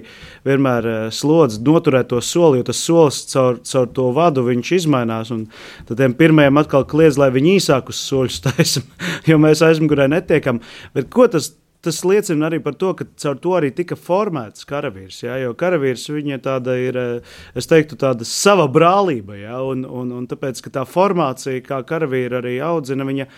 [0.46, 5.34] vienmēr uh, slodze noturēt to soli, jo tas solis caur, caur to vadu viņš izmainās.
[5.34, 5.48] un
[5.90, 8.86] Tad tiem pirmajiem atkal kliedz, lai viņi īsākus soļus taisam,
[9.26, 10.62] jo mēs aizmugurē netiekam.
[10.94, 11.50] Bet ko tas
[11.84, 15.20] tas liecina arī par to, ka caur to arī tika formēts karavīrs.
[15.26, 19.36] Ja, jo karavīrs viņa tāda ir, eh, es teiktu, tāda sava brālība.
[19.38, 23.28] Ja, un, un, un tāpēc, ka tā formācija, kā karavīri arī audzina, viņa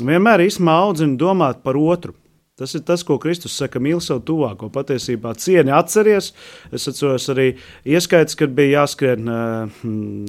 [0.00, 2.16] vienmēr īstenībā audzina domāt par otru.
[2.60, 4.68] Tas ir tas, ko Kristus saka, mīl savu tuvāko.
[4.72, 6.34] Patiesībā cieni atceries.
[6.68, 7.54] Es atceros arī
[7.88, 9.80] ieskaits, kad bija jāskrien eh,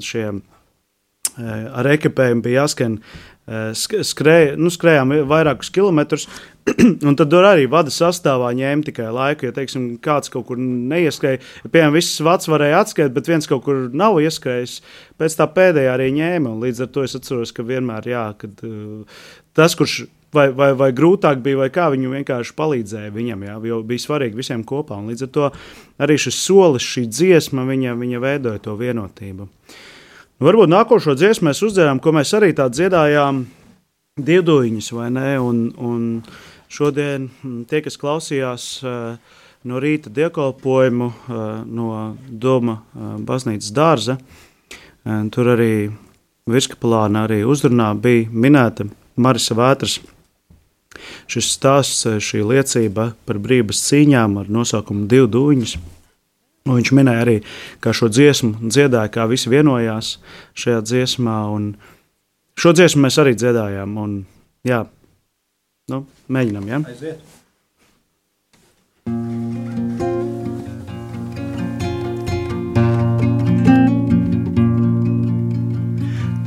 [0.05, 0.60] šiem eh,
[1.39, 6.27] ar ekipējumu bija jāskan eh, sk- skrēja, nu, skrējām vairākus kilometrus.
[7.07, 9.49] Un tad arī vada sastāvā ņēma tikai laiku.
[9.49, 13.65] Ja teiksim, kāds kaut kur neieskrēja, ja, piemēram, viss vats varēja atskaitīt, bet viens kaut
[13.65, 14.79] kur nav ieskrējis,
[15.21, 16.55] pēc tā pēdējā arī ņēma.
[16.65, 19.21] Līdz ar to es atceros, ka vienmēr jā, kad, uh,
[19.57, 20.03] tas, kurš
[20.35, 24.39] vai, vai, vai grūtāk bija, vai kā viņu vienkārši palīdzēja viņam, jā, jo bija svarīgi
[24.39, 24.99] visiem kopā.
[25.01, 25.49] Un līdz ar to
[26.01, 29.47] arī šis solis, šī dziesma, viņa, viņa veidoja to vienotību.
[29.47, 29.90] Nu,
[30.41, 33.45] varbūt nākošo dziesmu mēs uzdziedām, ko mēs arī tā dziedājām,
[34.19, 35.39] divduņas, vai ne?
[35.39, 36.21] Un, un
[36.71, 41.89] šodien mm, tie, kas klausījās eh, no rīta dievkalpojumu eh, no
[42.27, 44.17] Doma eh, baznīcas dārza,
[45.33, 45.89] tur arī
[46.45, 48.85] virskapelāna arī uzrunā bija minēta
[49.17, 49.95] Marisa Vētras.
[51.25, 55.73] Šis stāsts, šī liecība par brīvības cīņām ar nosaukumu Divu dūņus.
[56.69, 57.37] Un Viņš minēja arī,
[57.81, 60.19] kā šo dziesmu dziedāja, kā visi vienojās
[60.53, 61.37] šajā dziesmā.
[61.49, 61.73] Un
[62.53, 63.97] šo dziesmu mēs arī dziedājām.
[63.97, 64.17] Un,
[64.67, 64.85] jā,
[65.89, 66.69] nu, mēģinām.
[66.69, 66.83] Ja?
[66.85, 67.39] Aiziet!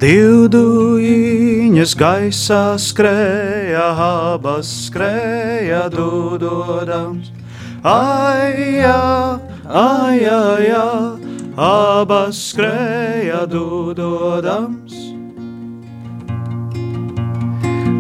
[0.05, 3.87] Divduņas gaisā skrēja,
[4.35, 7.44] abas skrēja dudodams.
[7.85, 9.37] Ai, jā,
[10.65, 10.85] jā,
[11.61, 14.95] abas skrēja dudodams.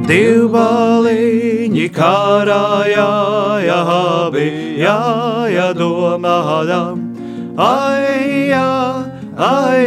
[0.09, 3.11] Divbaliņi karājā,
[3.67, 3.77] jā,
[4.25, 4.49] abi
[4.81, 7.05] jāja domādam.
[7.61, 9.05] Ai, ai,
[9.37, 9.85] ai,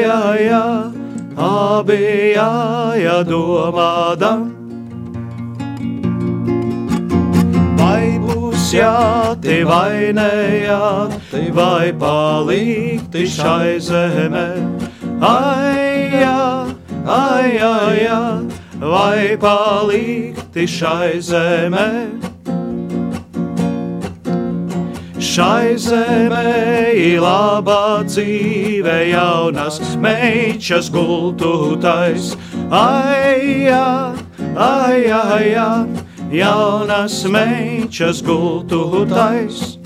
[1.37, 4.45] abi jādomādam.
[4.51, 4.56] Vai
[8.67, 14.59] būs jāti vai nejāti, vai palikti šai zemē?
[15.23, 16.67] Ai, jā,
[17.07, 18.47] ai, ai, ai,
[18.79, 21.87] vai palikti šai zemē?
[25.17, 32.35] Šai zemē ir laba dzīve, jaunas meitas gultūtais.
[32.67, 34.11] Ai, jā,
[34.57, 39.77] ai, ai, ai, jaunas meitas gultūtais.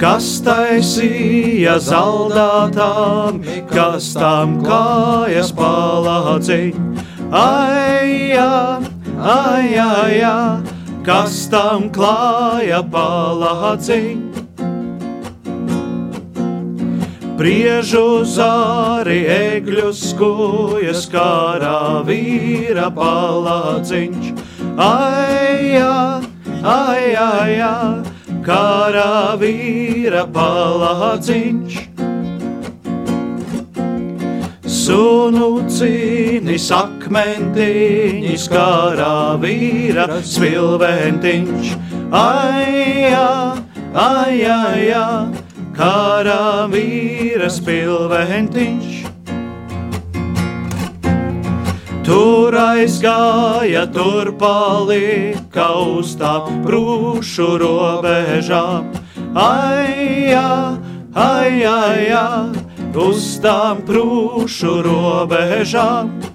[0.00, 3.38] Kas taisīja zaldātām,
[3.70, 6.82] kas tam kājas palādziņ?
[7.30, 8.82] Ai, jā,
[9.16, 10.60] ai, ai, ai,
[11.06, 14.23] kas tam klāja palādziņ?
[17.34, 24.28] Priežu zāri, egļus skojas, kārā vīra palādziņš.
[24.78, 26.22] Ai, jā,
[26.62, 31.80] ai, ai, ai, kārā vīra palādziņš.
[34.70, 41.74] Sunu cīnis akmentiņš, kārā vīra svilventiņš.
[42.14, 43.28] Ai, jā,
[43.90, 44.38] ai,
[46.70, 49.04] vīra spilventiņš.
[52.04, 56.34] Tur aizgāja, tur palika uz tā
[56.66, 58.92] brūšu robežām.
[59.34, 60.78] Ai, jā,
[61.14, 62.52] ai, ai, ai,
[62.94, 66.33] uz tām brūšu robežām.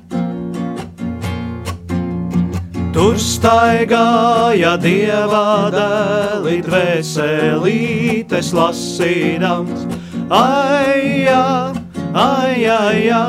[2.90, 9.86] Tur staigāja dieva dēli, dvēselītes lasīdams.
[10.34, 11.70] Ai, jā,
[12.18, 13.22] ai, ai, jā,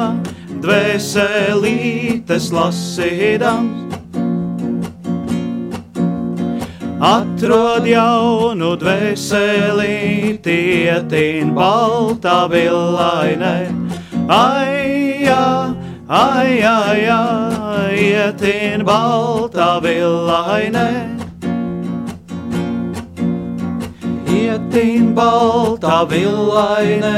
[0.64, 3.86] dvēselītes lasīdams.
[7.00, 10.56] Atrod jaunu dvēselīti,
[10.88, 13.56] ietīn baltā villainē.
[14.28, 15.76] Ai, jā,
[16.08, 16.60] ai,
[17.94, 20.86] ietīn baltā villainē.
[24.30, 27.14] Ietīn baltā villainē,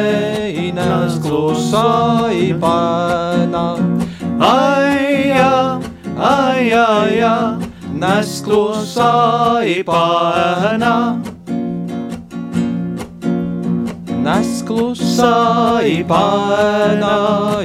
[0.66, 3.66] ines klusā īpēnā.
[4.52, 5.58] Ai, jā,
[6.16, 7.68] ai, ai, ai,
[8.02, 9.12] nes klusā
[9.76, 10.96] īpēnā.
[14.22, 17.14] Nes klusā īpēnā,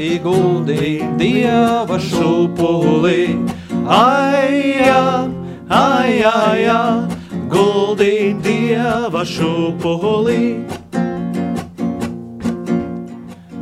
[0.02, 3.38] iguldī dieva šupulī.
[3.86, 5.04] Ai, jā,
[5.70, 7.06] ai, ai, ai,
[7.52, 10.65] guldī dieva šupulī.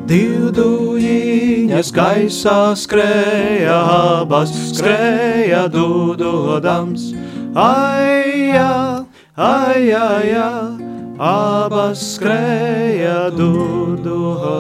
[0.08, 3.76] Divdujiņas gaisā skrēja
[4.24, 7.12] abas, skrēja dudodams.
[7.60, 9.04] Ai, jā,
[9.36, 10.85] ai, ai, ai,
[11.20, 14.56] abas skrēja dudodams.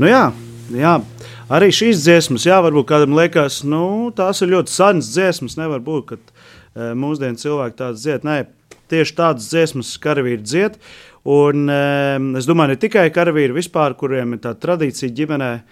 [0.00, 0.32] Nu jā,
[0.72, 0.94] jā.
[1.52, 5.58] Arī šīs dziesmas, jā, varbūt kādam liekas, nu, tās ir ļoti senas dziesmas.
[5.60, 6.22] Nevar būt, ka e,
[6.96, 8.24] mūsdienu cilvēki tādas dzied.
[8.24, 8.36] Nē,
[8.88, 10.78] tieši tādas dziesmas karavīri dzied.
[11.22, 11.68] Un,
[12.34, 15.62] es domāju, ne tikai karavīri vispār, kuriem ir tā tradīcija ģimenē e,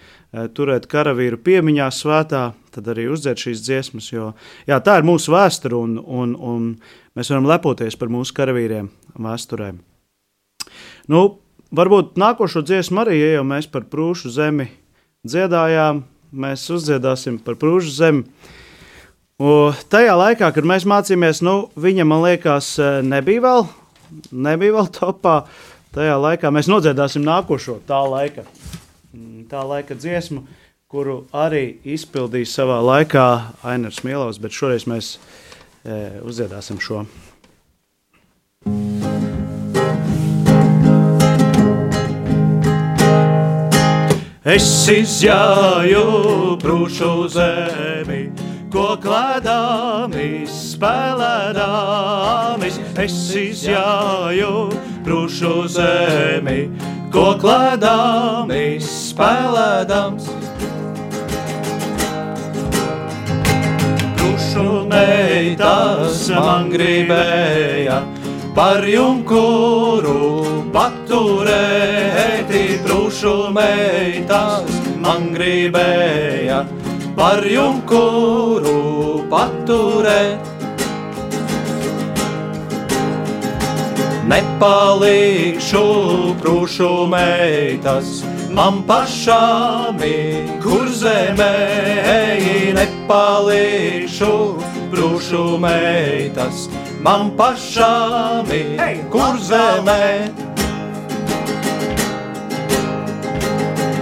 [0.55, 4.07] turēt karavīru piemiņā svētā, tad arī uzdzied šīs dziesmas.
[4.13, 4.29] Jo,
[4.69, 6.69] jā, tā ir mūsu vēsture, un, un, un
[7.19, 8.87] mēs varam lepoties par mūsu karavīriem
[9.19, 9.73] vēsturē.
[11.11, 11.25] Nu,
[11.75, 14.69] varbūt nākošo dziesmu arī, ja jau mēs par prūšu zemi
[15.27, 18.23] dziedājām, mēs uzdziedāsim par prūžu zemi.
[19.41, 23.69] Un tajā laikā, kad mēs mācījāmies, nu, viņa man liekas, nebija vēl,
[24.31, 25.35] nebija vēl topā.
[25.91, 28.45] Tajā laikā mēs nodziedāsim nākošo tā laika,
[29.51, 30.45] tā laika dziesmu,
[30.91, 33.25] kuru arī izpildīja savā laikā
[33.67, 35.17] Ainars Mielovs, bet šoreiz mēs
[35.83, 37.03] e, uzdziedāsim šo.
[44.41, 48.23] Es izjāju brūšu zemi,
[48.73, 52.79] ko klēdāmis, spēlēdāmis.
[52.97, 54.53] Es izjāju
[55.05, 56.71] brūšu zemi,
[57.13, 60.25] ko klēdāmis, spēlēdams.
[64.17, 67.99] Brūšu meitas man gribēja
[68.57, 76.63] par junkuru paturēti brūšu meitas man gribēja
[77.13, 78.81] par junkuru
[79.29, 80.60] paturēt.
[84.31, 85.85] Nepalikšu
[86.39, 88.21] prūšu meitas.
[88.51, 91.51] Man pašām ir, kur zemē
[92.77, 94.31] nepalikšu
[94.91, 96.67] prūšu meitas.
[97.03, 100.05] Man pašām ir, kur zemē.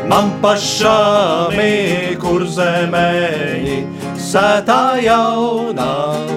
[0.10, 3.10] Man pašām ir, kur zemē
[4.30, 5.94] sētā jaunā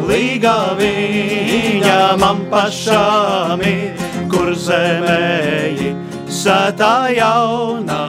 [0.09, 1.99] līga viņa.
[2.21, 3.99] Man pašām ir,
[4.33, 5.93] kur zemē
[6.33, 8.05] sētā jaunā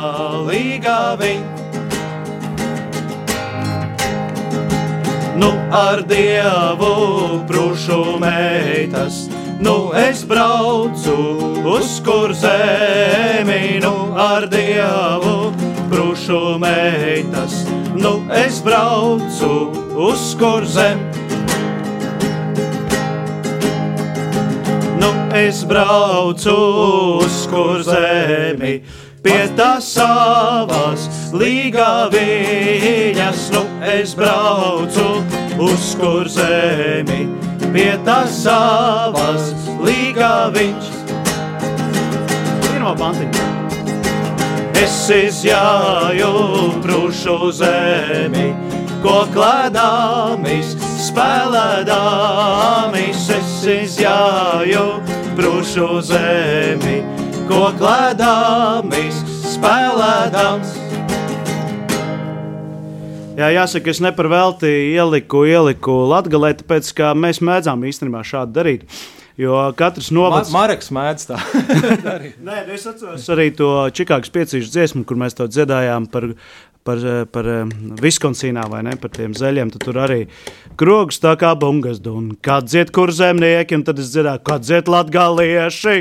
[0.47, 1.51] līga viņa.
[5.43, 6.93] Nu, ar dievu
[7.49, 9.25] prūšu meitas,
[9.59, 11.17] nu es braucu
[11.73, 15.62] uz kur zemi, nu ar dievu prūšu meitas,
[17.95, 21.03] nu es braucu uz kur zemi.
[24.99, 26.55] Nu, es braucu
[27.19, 28.81] uz kur zemi,
[29.23, 33.63] pie tās savas līga viņas, nu
[33.93, 35.07] es braucu
[35.59, 37.25] uz kur zemi,
[37.73, 39.51] pie tās savas
[39.83, 40.93] līga viņš.
[42.69, 43.52] Pirmā pantiņa.
[44.83, 46.29] Es izjāju
[46.83, 48.49] prūšu zemi,
[48.99, 50.73] ko klēdāmis,
[51.05, 53.21] spēlēdāmis.
[53.31, 54.81] Es izjāju
[55.37, 56.97] prūšu zemi,
[57.47, 59.23] ko klēdāmis,
[59.53, 60.75] spēlēdāmis.
[63.39, 68.83] Jā, jāsaka, es neparvelti ieliku, ieliku latgalē, tāpēc, ka mēs mēdzām īstenībā šādi darīt.
[69.37, 70.51] Jo katrs Ma novads...
[70.53, 71.39] Mareks mēdz tā.
[72.47, 76.27] Nē, es atceros arī to Čikāgas piecīšu dziesmu, kur mēs to dziedājām par,
[76.85, 77.01] par,
[77.33, 77.49] par
[78.03, 79.71] Viskonsīnā vai ne, par tiem zeļiem.
[79.73, 80.19] Tad tur arī
[80.79, 82.35] krogs tā kā bungas dun.
[82.45, 85.97] Kā dzied kur zemnieki, un tad es dziedāju, kā dzied latgalieši.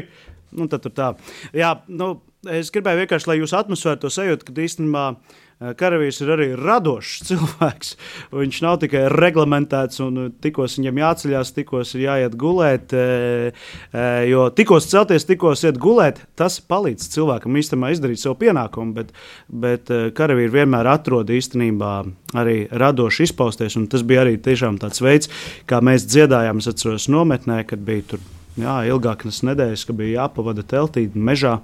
[0.59, 1.09] Nu, tad tur tā.
[1.57, 2.19] Jā, nu,
[2.53, 5.42] es gribēju vienkārši, lai jūs atmosfēru to sajūtu, ka īstenībā eh,
[5.79, 7.95] karavīrs ir arī radošs cilvēks.
[8.35, 12.93] Viņš nav tikai reglamentēts, un tikos viņam jāceļās, tikos ir jāiet gulēt.
[12.97, 13.53] eh,
[13.93, 18.95] eh, Jo tikos celties, tikos iet gulēt, tas palīdz cilvēkam īstenībā izdarīt savu pienākumu.
[18.95, 19.15] Bet,
[19.49, 21.95] bet eh, karavīri vienmēr atrod īstenībā
[22.39, 23.79] arī radoši izpausties.
[23.91, 25.29] Tas bija arī tāds veids,
[25.67, 26.63] kā mēs dziedājām.
[26.63, 28.23] Es atceros nometnē, kad bija tur
[28.57, 31.61] jā, ilgākas nedēļas, ka bija jāpavada teltī mežā.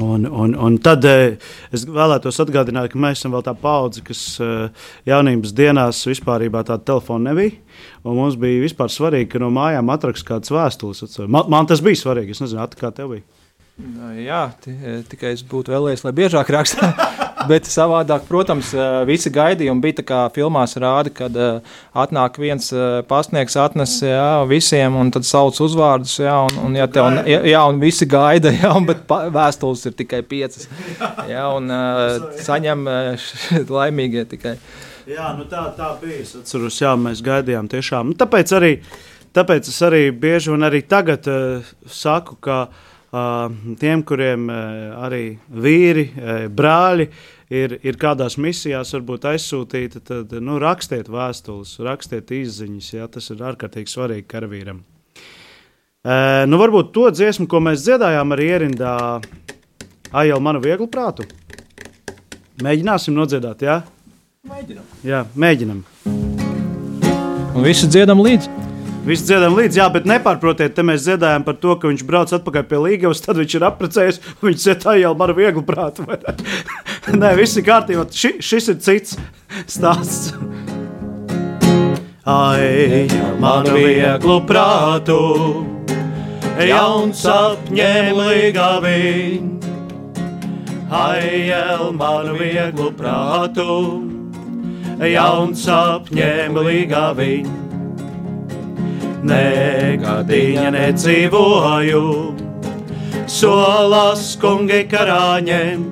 [0.00, 1.36] Un, un, un tad eh,
[1.74, 6.82] es vēlētos atgādināt, ka mēs esam vēl tā paudze, kas eh, jaunības dienās vispār tādu
[6.88, 7.54] telefonu nebija.
[8.04, 11.04] Mums bija vispār svarīgi, ka no mājām atrakst kādas vēstules.
[11.26, 12.34] Man, man tas bija svarīgi.
[12.34, 13.26] Es nezinu, kā tev bija.
[14.18, 14.42] Jā,
[15.10, 16.90] tikai es būtu vēlējies, lai biežāk rakstā.
[17.50, 18.72] Bet savādāk, protams,
[19.08, 21.36] visi gaidījumi bija tā kā filmās rāda, kad
[22.04, 22.70] atnāk viens
[23.08, 27.64] pasniegs, atnes jā, visiem un tad sauc uzvārdus, jā, un, un, ja tev, jā, jā,
[27.70, 30.68] un visi gaida, jā, un, bet vēstules ir tikai piecas.
[31.30, 31.70] Jā, un
[32.44, 32.88] saņem
[33.78, 34.56] laimīgie tikai.
[35.04, 36.22] Jā, nu tā, tā bija.
[36.22, 38.12] Es atceros, jā, mēs gaidījām tiešām.
[38.12, 38.72] Nu, tāpēc, arī,
[39.36, 42.90] tāpēc es arī bieži un arī tagad uh, saku, ka uh,
[43.80, 46.08] tiem, kuriem arī vīri,
[46.50, 47.06] brāļi
[47.54, 52.90] ir, ir kādās misijās, varbūt aizsūtīti, tad nu, rakstiet vēstules, rakstiet izziņas.
[52.96, 54.82] Jā, tas ir ārkārtīgi svarīgi karavīram.
[56.50, 58.96] Nu, varbūt to dziesmu, ko mēs dziedājām arī ierindā,
[60.14, 61.24] Aijau manu vieglu prātu.
[62.62, 63.80] Mēģināsim nodziedāt, jā?
[64.46, 64.84] Mēģinam.
[65.02, 65.80] Jā, mēģinam.
[67.54, 68.63] Un visi dziedam līdzi.
[69.04, 72.62] Visi dziedam līdzi, jā, bet nepārprotiet, te mēs dziedājām par to, ka viņš brauc atpakaļ
[72.70, 76.06] pie Līgavas, tad viņš ir apprecējies, un viņš iet jau ar vieglu prātu.
[77.20, 78.06] Nē, viss ir kārtībā.
[78.08, 79.18] Ši, šis ir cits
[79.68, 80.32] stāsts.
[82.24, 83.04] Ai,
[83.42, 85.18] manu vieglu prātu,
[86.64, 89.02] jauns apņem līgavi.
[90.88, 93.68] Ai, el manu vieglu prātu,
[95.12, 96.56] jauns apņem
[99.24, 99.84] līgavi.
[99.94, 102.00] Negadiņa nedzīvoju,
[103.30, 105.86] solas kungi karāņiem.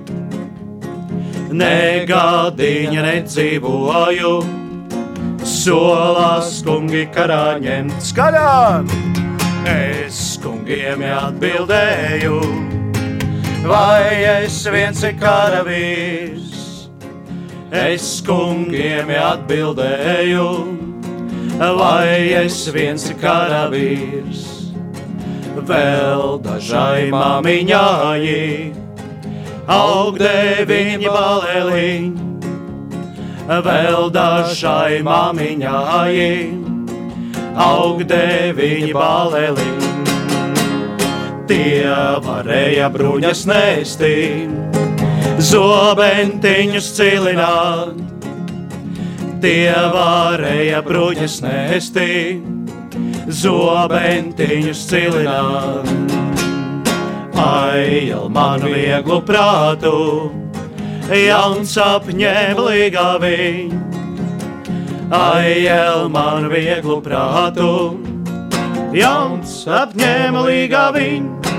[1.52, 4.34] Negadiņa nedzīvoju,
[5.44, 7.88] solas kungi karāņiem.
[8.04, 8.92] Skaļāk!
[9.72, 12.38] Es kungiem atbildēju,
[13.64, 16.88] vai es viens ir karavīrs?
[17.72, 20.91] Es kungiem atbildēju
[21.78, 24.48] vai es viens karavīrs.
[25.62, 28.72] Vēl dažai māmiņai,
[29.70, 32.22] augdē viņa baleliņa,
[33.68, 36.18] vēl dažai māmiņai,
[37.68, 38.26] augdē
[38.58, 39.82] viņa baleliņa.
[41.52, 41.84] tie
[42.24, 44.14] varēja bruņas nēstī,
[45.50, 48.11] zobentiņus cilināt.
[49.42, 52.10] Tie varēja bruņas nēstī,
[53.26, 55.90] zobentiņus cilināt.
[57.42, 60.30] Aijal manu vieglu prātu,
[61.10, 63.82] jauns apņēma līgā viņa.
[65.10, 67.68] Aijal manu vieglu prātu,
[68.94, 71.54] jauns apņēma līgā viņa.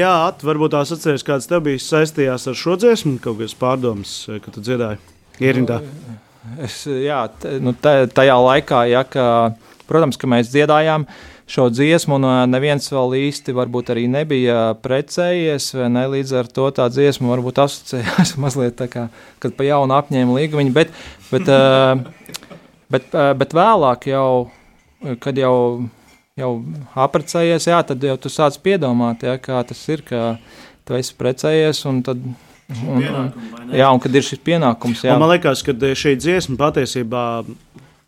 [0.00, 4.54] Jā, varbūt tās atceries, kāds tev bija saistījās ar šo dziesmu, kaut kādas pārdomas, kad
[4.56, 5.80] tu dziedāji ierindā.
[6.62, 9.26] Es, jā, t, nu, tajā laikā, ja, ka,
[9.88, 11.06] protams, ka mēs dziedājām
[11.52, 16.50] šo dziesmu, un ā, neviens vēl īsti varbūt arī nebija precējies, vai ne, līdz ar
[16.50, 19.06] to tā dziesma varbūt asociējās mazliet tā kā,
[19.42, 20.94] kad pa jaunu apņēma līgumiņu, bet,
[21.30, 21.96] bet, ā,
[22.92, 24.28] bet, ā, bet vēlāk jau,
[25.22, 25.56] kad jau,
[26.40, 26.52] jau
[27.06, 30.32] aprecējies, jā, tad jau tu sāc piedomāt, jā, kā tas ir, ka
[30.88, 32.24] tu esi precējies, un tad,
[32.70, 33.30] un, un,
[33.74, 35.16] jā, un kad ir šis pienākums, jā.
[35.16, 37.24] Un man liekas, ka šī dziesma patiesībā.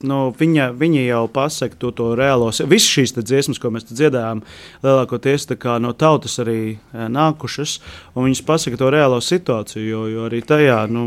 [0.05, 2.51] Nu, viņa, viņa jau pasaka to, to reālo.
[2.69, 4.43] Visas šīs dziesmas, ko mēs dziedājām,
[4.85, 5.47] lielākoties
[5.81, 7.79] no tautas arī e, nākušas.
[8.15, 9.85] un Viņas pasaka to reālo situāciju.
[9.85, 11.05] Jo, jo arī tajā nu,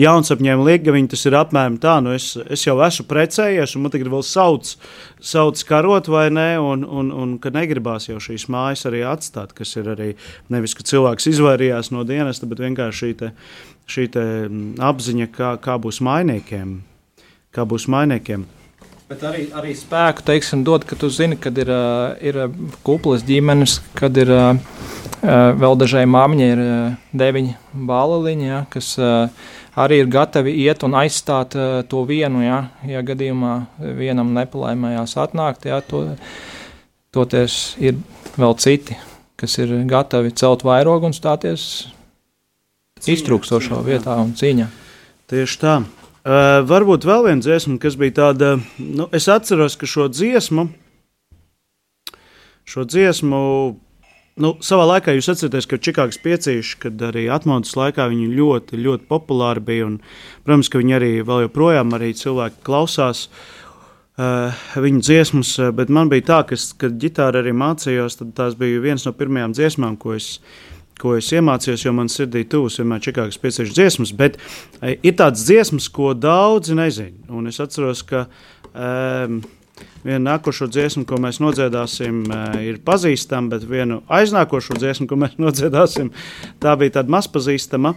[0.00, 4.08] jaunsapņēma līga, tas ir apmēram tā, nu, es, es jau esmu precējies, un man tagad
[4.12, 4.72] vēl sauc,
[5.20, 9.76] sauc karot vai ne, un, un, un ka negribās jau šīs mājas arī atstāt, kas
[9.80, 10.10] ir arī
[10.52, 13.30] nevis, ka cilvēks izvairījās no dienesta, bet vienkārši šī, te,
[13.90, 14.26] šī te
[14.80, 16.80] apziņa, kā, kā būs mainiekiem.
[17.54, 18.46] Kā būs mainiekiem.
[19.04, 21.68] Bet arī, arī spēku teiksim, dod, ka tu zini, kad ir,
[22.24, 22.38] ir
[22.86, 24.32] kuplas ģimenes, kad ir
[25.60, 26.62] vēl dažai māmiņai ir
[27.12, 27.52] deviņi
[27.90, 28.94] bāliņi, ja, kas
[29.76, 31.54] arī ir gatavi iet un aizstāt
[31.90, 33.54] to vienu, ja, ja gadījumā
[34.00, 36.06] vienam nepalaimējās atnākt, ja, to,
[37.14, 38.00] toties ir
[38.40, 38.96] vēl citi,
[39.36, 41.90] kas ir gatavi celt vairogu un stāties
[43.04, 44.70] iztrūkstošo vietā un cīņā.
[45.28, 45.74] Tieši tā.
[46.24, 50.70] Uh, varbūt vēl viena dziesma, kas bija tāda, nu, es atceros, ka šo dziesmu,
[52.64, 53.40] šo dziesmu,
[54.40, 59.04] nu, savā laikā jūs atceraties, ka Čikāgas piecīši, kad arī atmodas laikā viņi ļoti, ļoti
[59.10, 59.98] populāri bija, un,
[60.48, 66.08] protams, ka viņi arī vēl joprojām arī cilvēki klausās uh, viņu dziesmas, uh, bet man
[66.08, 70.16] bija tā, ka, kad ģitāra arī mācījos, tad tās bija viens no pirmajām dziesmām, ko
[70.16, 70.38] es
[71.00, 74.38] ko es iemācījos, jo man sirdī tuvs vienmēr Čikāgas pieciešu dziesmas, bet
[74.80, 77.26] e, ir tādas dziesmas, ko daudzi nezina.
[77.34, 78.24] Un es atceros, ka
[78.70, 79.40] um,
[80.04, 85.38] viena nākošo dziesmu, ko mēs nodziedāsim, uh, ir pazīstama, bet vienu aiznākošo dziesmu, ko mēs
[85.44, 86.12] nodziedāsim,
[86.62, 87.96] tā bija tāda mazpazīstama.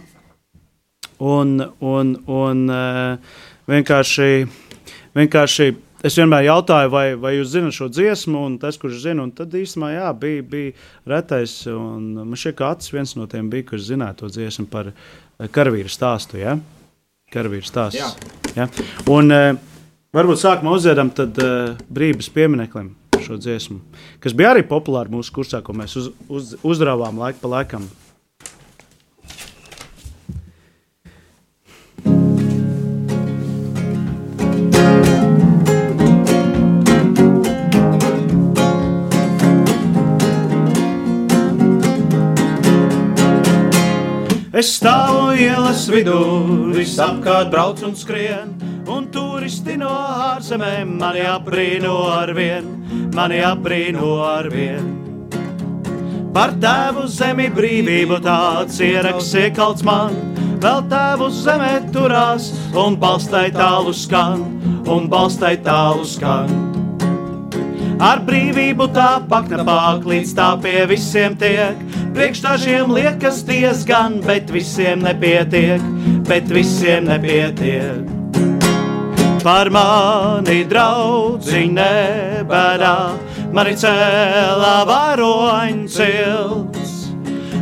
[1.18, 3.38] Un, un, un uh,
[3.70, 4.32] vienkārši,
[5.18, 5.72] vienkārši
[6.04, 9.54] es vienmēr jautāju, vai, vai jūs zinat šo dziesmu, un tas, kurš zina, un tad
[9.58, 10.74] īstenībā jā, bija, bija
[11.14, 11.60] retais.
[11.68, 15.90] Man šķiet, ka Acis viens no tiem bija, kurš zināja to dziesmu par eh, karavīru
[15.92, 16.40] stāstu.
[16.40, 16.58] Ja?
[17.34, 18.00] Karavīru stāsts.
[18.00, 18.12] Jā.
[18.56, 18.68] Ja?
[19.12, 19.50] Un uh,
[20.16, 23.80] varbūt sākumā uzdziedam tad uh, brīvības piemineklim šo dziesmu,
[24.22, 27.88] kas bija arī populāra mūsu kursā, ko mēs uz, uz, uzdrāvām laiku pa laikam.
[44.58, 46.18] Es stāvu ielas vidū,
[46.74, 48.48] visapkārt brauc un skrien,
[48.90, 49.92] un turisti no
[50.32, 52.66] ārzemēm mani aprīno ar vien,
[53.14, 54.88] mani aprīno ar vien.
[56.34, 60.18] Par tēvu zemi brīvību tāds ieraksts iekalts man,
[60.58, 64.42] vēl tēvu zemē turās, un balstai tālu skan,
[64.90, 66.50] un balstai tālu skan.
[67.98, 71.80] Ar brīvību tā paknapāk, līdz tā pie visiem tiek.
[72.14, 75.82] Priekš dažiem liekas diezgan, bet visiem nepietiek,
[76.28, 78.06] bet visiem nepietiek.
[79.42, 82.94] Par mani draudziņu nebēdā,
[83.54, 86.94] mani cēlā varoņu cilts.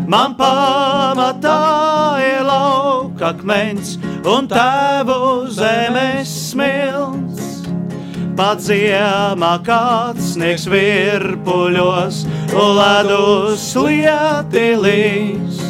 [0.07, 1.61] Man pamatā
[2.23, 3.97] ir laukakmens
[4.29, 7.26] un tēvu zemes smilts.
[8.37, 12.19] Pats ziemā kāds sniegs virpuļos,
[12.53, 15.63] ledus lietilīs.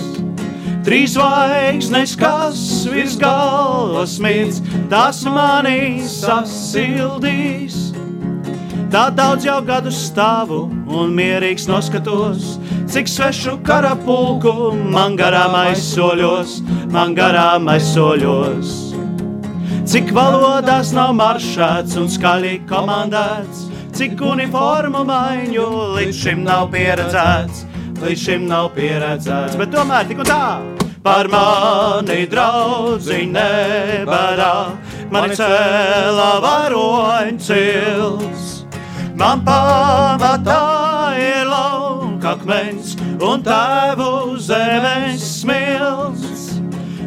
[0.87, 2.59] Trīs zvaigznes, kas
[2.91, 4.59] virs galvas mirds,
[4.91, 7.79] tas manī sasildīs.
[8.91, 12.57] Tā daudz jau gadu stāvu un mierīgs noskatos,
[12.91, 16.59] cik svešu karapulku man garām aizsoļos,
[16.95, 18.86] man garām aizsoļos.
[19.87, 23.61] Cik valodās nav maršēts un skaļi komandēts,
[23.95, 27.61] cik uniformu maiņu līdz šim nav pieredzēts,
[28.03, 30.59] līdz šim nav pieredzēts, bet tomēr tik un tā.
[31.07, 34.75] Par mani draugi nebarā,
[35.15, 38.49] mani cēlā varoņcils.
[39.17, 40.63] Man pamatā
[41.15, 46.36] ir laukakmens un tēvu zemes smilts.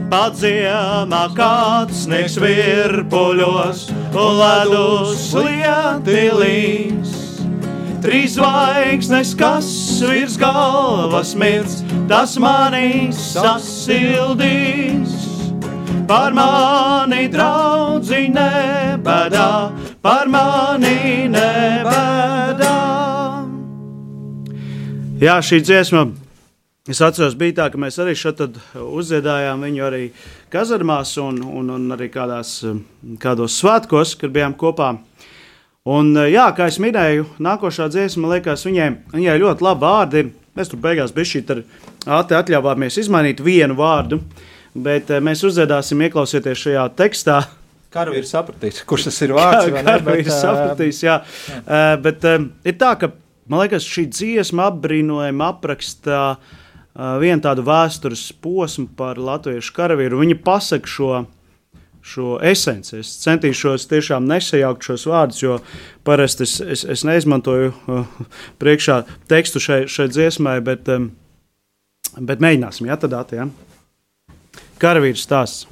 [0.10, 3.84] Padziemā kāds sniegs virpuļos
[4.18, 7.12] un ledus lietilīs.
[8.02, 9.68] Trīs zvaigznes, kas
[10.02, 15.14] virs galvas mirs, tas mani sasildīs.
[16.10, 19.70] Par mani draugi nebadā,
[20.02, 22.74] par mani nebadā.
[25.22, 26.08] Jā, šī dziesma,
[26.94, 28.42] es atceros, bija tā, ka mēs arī šeit
[28.80, 30.04] uzdziedājām viņu arī
[30.54, 32.60] kazarmās un, un, un arī kādās,
[33.22, 34.96] kādos svētkos, kad bijām kopā.
[35.90, 40.24] Un, jā, kā jau minēju, nākošā dziesma, man liekas, viņai, viņai ļoti labi vārdi.
[40.24, 40.34] ir.
[40.60, 41.62] Mēs tur beigās bijām
[42.10, 44.20] ātri atļāvāmies izmainīt vienu vārdu,
[44.76, 47.40] bet eh, mēs uzdziedāsim, ieklausieties šajā tekstā.
[47.94, 49.70] Karavīrs sapratīs, kurš tas ir vārds.
[49.72, 49.84] ne?
[49.86, 51.20] Kā Bet, viņš ā, sapratīs, jā.
[51.48, 51.84] jā.
[52.04, 53.12] Bet um, ir tā, ka
[53.50, 56.59] man liekas, šī dziesma apbrīnojami apraksta uh,
[57.22, 60.20] vienu tādu vēstures posmu par latviešu karavīru.
[60.24, 61.12] Viņa pasaka šo,
[62.04, 63.00] šo esenci.
[63.00, 65.60] Es centīšos tiešām nesajaukt šos vārdus, jo
[66.08, 68.14] parasti es, es, es neizmantoju uh,
[68.62, 71.12] priekšā tekstu šai, šai dziesmai, bet, um,
[72.20, 73.44] bet mēģināsim, jā, tad ātri.
[73.44, 73.50] Ja?
[74.80, 75.68] Karavīrs stāsts.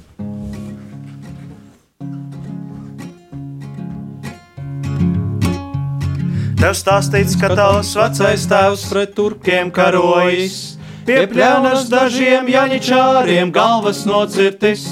[6.58, 10.77] Tev stāstīts, ka tavs vecais tēvs pret turkiem karojas,
[11.08, 14.84] pie pļaunas dažiem jaņķāriem galvas nocirtis.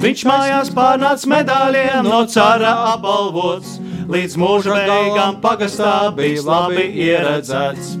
[0.00, 3.76] Viņš mājās pārnāca medaļiem no cara apbalvots,
[4.10, 7.98] līdz mūža beigām pagastā bija labi ieredzēts.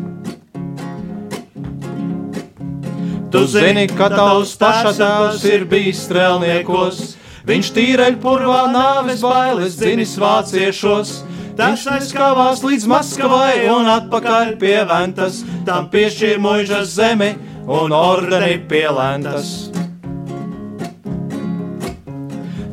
[3.30, 7.02] Tu zini, ka tavs paša tēvs ir bijis strēlniekos,
[7.46, 11.20] viņš tīreļpurvā nāves bailes dzinis vāciešos.
[11.60, 17.34] Dažreiz skavās līdz Maskavai un atpakaļ pie Ventas, tam piešķīra mūžas zemi
[17.68, 19.50] un ordeni pielēntas.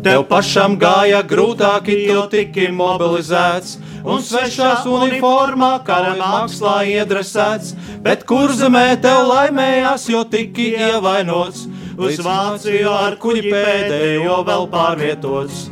[0.06, 3.76] Tev pašam gāja grūtāk, jo tiki mobilizēts,
[4.08, 7.74] un svešās uniformā kara mākslā iedresēts,
[8.06, 11.66] bet kur zemē tev laimējās, jo tiki ievainots,
[12.00, 15.68] uz Vāciju ar kuģi pēdējo vēl pārvietots.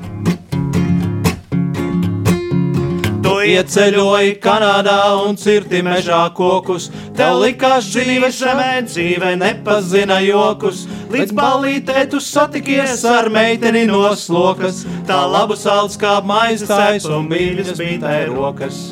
[3.46, 6.90] Ieceļoji Kanādā un cirti mežā kokus.
[7.18, 10.84] Tev likās dzīve žemē, dzīve nepazina jokus.
[11.14, 14.84] Līdz balītē tu satikies ar meiteni no slokas.
[15.08, 18.86] Tā labu salds kā maizes cēs un mīļas bija tai rokas.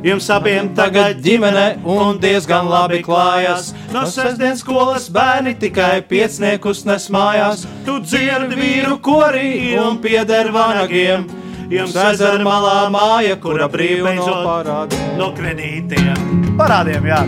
[0.00, 3.74] Jums abiem tagad ģimene un diezgan labi klājas.
[3.90, 7.64] No sestdienas skolas bērni tikai piecniekus nes mājās.
[7.82, 11.26] Tu dzirdi vīru korī un pieder vanagiem.
[11.70, 15.16] Jums ezera malā māja, kura brīva no parādiem.
[15.18, 16.54] No kredītiem.
[16.58, 17.20] Parādiem, jā.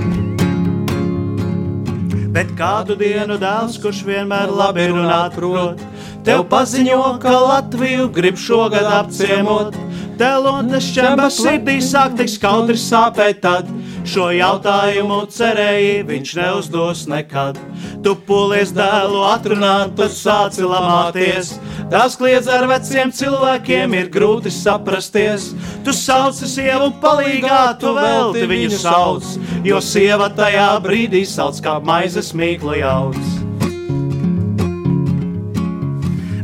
[2.32, 5.82] Bet kādu dienu dēls, kurš vienmēr labi runāt prot,
[6.26, 9.76] tev paziņo, ka Latviju grib šogad apciemot.
[10.20, 13.70] Telotes šķemba sirdī sāk tik skaudri sāpēt tad.
[14.07, 17.59] Šo jautājumu cerēji viņš neuzdos nekad.
[18.03, 21.55] Tu pulies dēlu atrunāt, tu sāci lamāties.
[21.92, 25.53] Tas kliedz ar veciem cilvēkiem ir grūti saprasties.
[25.86, 29.36] Tu sauci sievu palīgā, tu velti viņu sauc,
[29.66, 33.41] jo sieva tajā brīdī sauc kā maizes mīkla jauts.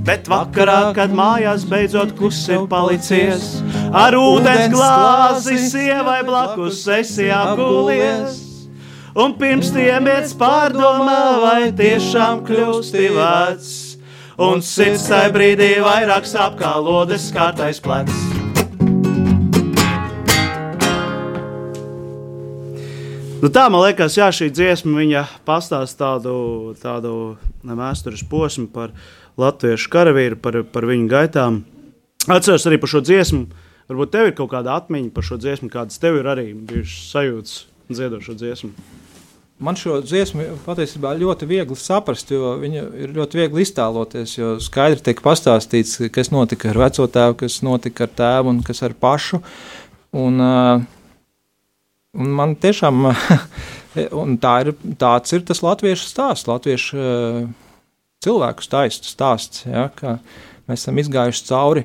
[0.09, 3.59] Bet vakarā, kad mājās beidzot klusi palicies,
[3.92, 8.38] ar ūdens glāzi sievai blakus esi apgulies.
[9.18, 13.70] Un pirms tiem iet pārdomā, vai tiešām kļūsti vecs,
[14.40, 18.16] un sirds tajā brīdī vairāk sāp kā lodes kārtais plecs.
[23.44, 26.38] Nu tā man liekas, jā, šī dziesma viņa pastāsta tādu,
[26.80, 27.12] tādu
[27.61, 28.96] vēstures posmu par
[29.39, 31.62] latviešu karavīru, par, par viņu gaitām.
[32.28, 33.47] Atceros arī par šo dziesmu.
[33.89, 37.55] Varbūt tev ir kaut kāda atmiņa par šo dziesmu, kādas tev ir arī bijušas sajūtas
[37.89, 38.72] dziedot šo dziesmu.
[39.59, 44.36] Man šo dziesmu patiesībā ļoti viegli saprast, jo viņa ir ļoti viegli iztēloties.
[44.36, 48.84] Jo skaidri tiek pastāstīts, kas notika ar veco tēvu, kas notika ar tēvu un kas
[48.86, 49.41] ar pašu.
[50.14, 50.84] Un, uh,
[52.14, 53.09] un man tiešām
[54.20, 57.03] un tā ir, tāds ir tas latviešu stāsts, latviešu
[58.28, 59.88] uh, cilvēku stāsts, ja,
[60.68, 61.84] mēs esam izgājuši cauri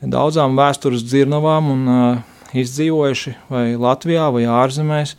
[0.00, 5.16] daudzām vēstures dzirnavām un uh, izdzīvojuši vai Latvijā vai ārzemēs,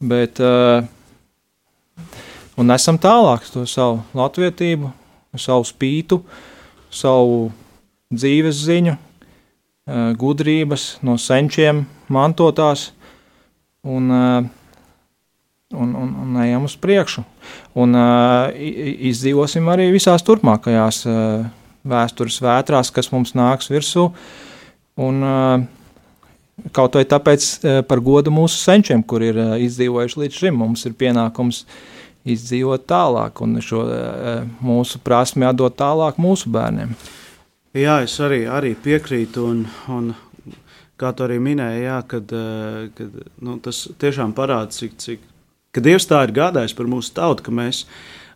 [0.00, 0.82] bet uh,
[2.58, 4.90] un esam tālāk to savu latvietību,
[5.38, 6.22] savu spītu,
[6.90, 7.50] savu
[8.10, 12.88] dzīves ziņu, uh, gudrības no senčiem mantotās
[13.86, 14.48] un, uh,
[15.74, 17.22] un, un, un ejam uz priekšu.
[17.78, 18.48] Un uh,
[19.10, 21.48] izdzīvosim arī visās turpmākajās uh,
[21.88, 24.08] vēstures vētrās, kas mums nāks virsū.
[24.98, 25.66] Un, uh,
[26.74, 27.44] Kaut vai tāpēc
[27.86, 31.60] par godu mūsu senčiem, kur ir izdzīvojuši līdz šim, mums ir pienākums
[32.26, 33.84] izdzīvot tālāk un šo
[34.66, 36.96] mūsu prasmi atdot tālāk mūsu bērniem.
[37.78, 40.10] Jā, es arī, arī piekrītu, un, un
[40.98, 42.34] kā tu arī minēji, jā, kad,
[42.98, 45.27] kad, nu, tas tiešām parāda, cik, cik
[45.72, 47.84] ka Dievs tā ir gādājis par mūsu tautu, ka mēs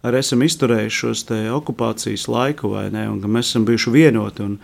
[0.03, 1.27] arī esam izturējuši šos
[1.59, 4.49] okupācijas laiku, vai ne, un ka mēs esam bijuši vienoti.
[4.49, 4.59] Un,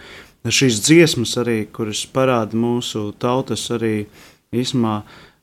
[0.46, 4.06] šīs dziesmas, arī, kuras parāda mūsu tautas, arī
[4.54, 5.00] īsumā,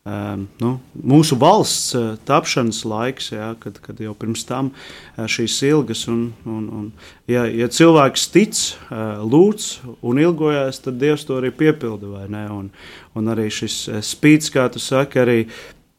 [0.07, 5.59] um, nu, mūsu valsts uh, tapšanas laiks, jā, kad, kad jau pirms tam uh, šīs
[5.69, 6.87] ilgas, un, un, un
[7.31, 9.69] ja, ja cilvēks tic, uh, lūdz
[10.01, 12.45] un ilgojas, tad Dievs to arī piepilda, vai ne?
[12.55, 12.71] Un,
[13.15, 15.39] un arī šis spīts, kā tu saki, arī,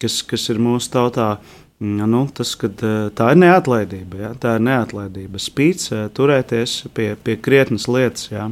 [0.03, 1.37] kas, kas ir mūsu tautā,
[1.79, 2.81] Nu, tas, kad,
[3.13, 4.17] tā ir neatlaidība.
[4.17, 4.31] Ja?
[4.41, 5.37] Tā ir neatlaidība.
[5.37, 8.31] Spīts, turēties pie, pie krietnes lietas.
[8.31, 8.47] Ja?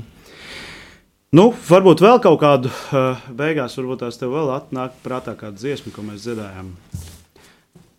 [1.35, 5.95] Nu, varbūt vēl kaut kādu uh, beigās, varbūt tās tev vēl atnāk prātā kāda dziesma,
[5.95, 6.69] ko mēs dzirdējām.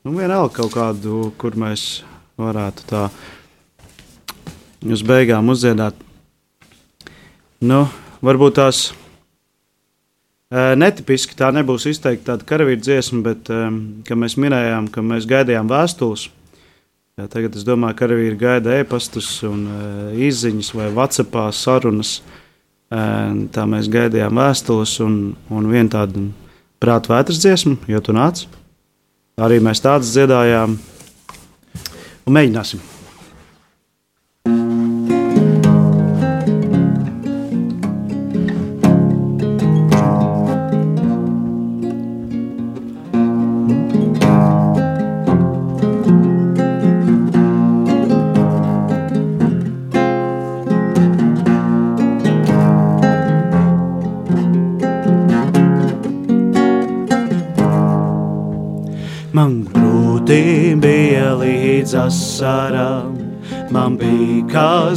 [0.05, 2.05] Nu, vienalga kaut kādu, kur mēs
[2.37, 3.07] varētu tā
[4.85, 5.97] uz beigām uzdziedāt.
[7.65, 7.81] Nu,
[8.21, 8.85] varbūt tās
[10.53, 13.49] netipiski tā nebūs izteikti tāda karavīra dziesma, bet,
[14.05, 16.29] kā mēs minējām, ka mēs gaidījām vēstules.
[17.15, 22.17] Jā, tagad es domāju, ka karavīri gaida e-pastus un uh, izziņas vai WhatsAppā sarunas.
[22.19, 22.41] Uh,
[22.89, 25.15] Tā mēs gaidījām vēstules un,
[25.49, 26.27] un vienu tādu
[26.81, 28.45] prātu vētras dziesmu, jo tu nāc.
[29.41, 30.77] Arī mēs tādas dziedājām
[32.25, 32.94] un mēģināsim.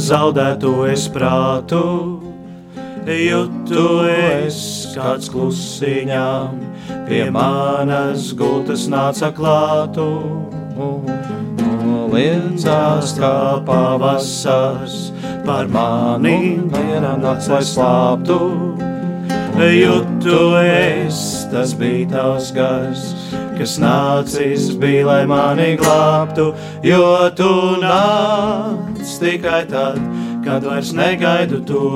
[0.09, 2.19] Kā zaudēto es prātu.
[3.05, 6.57] Jūtu es kāds klusiņām,
[7.07, 10.07] pie manas gultas nāca klātu.
[12.09, 15.11] Liecās kā pavasars,
[15.45, 18.39] par mani viena nakts lai slāptu.
[19.59, 23.13] Jūtu es, tas bija tavs gars,
[23.59, 26.45] kas nācis bija, lai mani glābtu,
[26.83, 27.03] jo
[27.35, 27.49] tu
[27.81, 29.99] nāc tikai tad,
[30.45, 31.89] kad vairs negaidu to,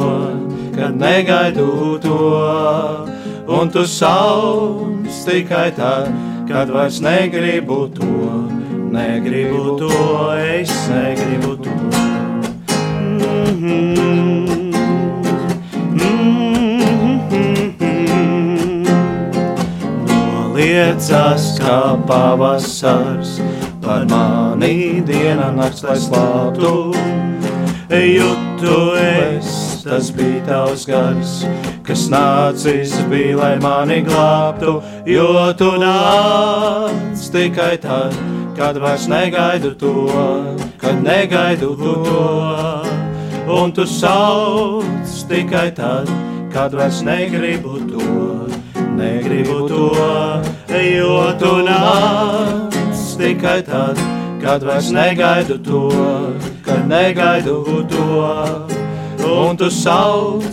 [0.76, 2.20] kad negaidu to,
[3.48, 6.12] un tu sauc tikai tad,
[6.52, 8.12] kad vairs negribu to,
[8.92, 9.94] negribu to,
[10.36, 11.78] es negribu to.
[13.00, 14.53] Mm -hmm.
[20.64, 23.38] Liecas kā pavasars,
[23.84, 26.94] par mani diena nakts, lai slāptu.
[27.94, 29.50] Jūtu es,
[29.84, 31.34] tas bija tavs gars,
[31.86, 35.28] kas nācis bija, lai mani glābtu, jo
[35.60, 38.16] tu nāc tikai tad,
[38.58, 40.08] kad vairs negaidu to,
[40.82, 41.98] kad negaidu to,
[43.60, 46.10] un tu sauc tikai tad,
[46.56, 48.23] kad vairs negribu to
[48.98, 49.90] negribu to,
[50.70, 52.74] jo tu nāc.
[53.24, 53.96] Tikai tad,
[54.42, 55.88] kad vairs negaidu to,
[56.66, 58.04] kad negaidu to,
[59.24, 60.44] un tu sauc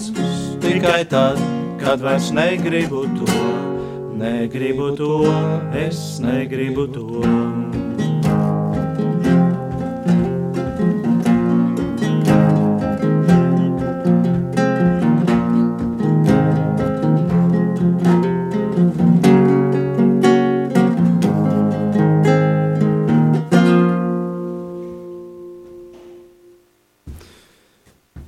[0.62, 1.40] tikai tad,
[1.82, 3.42] kad vairs negribu to,
[4.14, 5.12] negribu to,
[5.74, 7.79] es negribu to.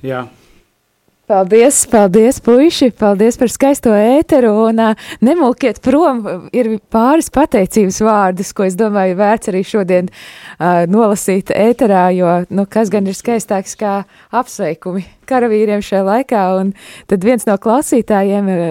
[0.03, 0.25] Jā.
[1.23, 2.89] Paldies, paldies, puiši!
[2.99, 6.19] Paldies par skaisto ēteru un uh, nemulkiet prom.
[6.51, 12.67] Ir pāris pateicības vārdus, ko es domāju, vērts arī šodien uh, nolasīt ēterā, jo nu,
[12.67, 14.01] kas gan ir skaistāks kā
[14.35, 16.43] apsveikumi karavīriem šajā laikā.
[16.59, 16.75] Un
[17.07, 18.69] tad viens no klausītājiem uh,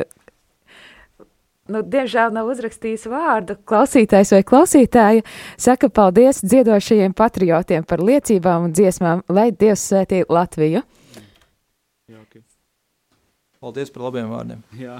[1.72, 3.57] nu, diemžēl nav uzrakstījis vārdu.
[3.64, 5.24] Klausītājs vai klausītāja
[5.57, 10.85] saka paldies dziedošajiem patriotiem par liecībām un dziesmām, lai Dievs svētī Latviju!
[13.62, 14.62] Paldies par labiem vārdiem.
[14.74, 14.96] Jā.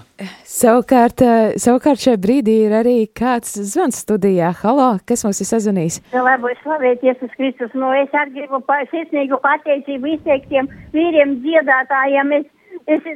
[0.46, 4.52] Savukārt, eh, savukārt šajā brīdī ir arī kāds zvans studijā.
[4.60, 5.96] Halo, kas mums ir sazvanījis?
[6.14, 8.60] Lai būtu slavēts Jēzus Kristus, no es arī gribu
[8.92, 12.30] sirsnīgu pateicību izteiktiem vīriem dziedātājiem.
[12.38, 12.46] Es,
[12.86, 13.08] es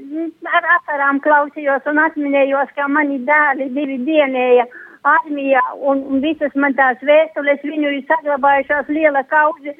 [0.50, 4.66] ar asarām klausījos un atminējos, ka mani dēli divi dienēja
[5.12, 9.76] armijā un, un visas man tās vēstules viņu ir saglabājušās liela kauzi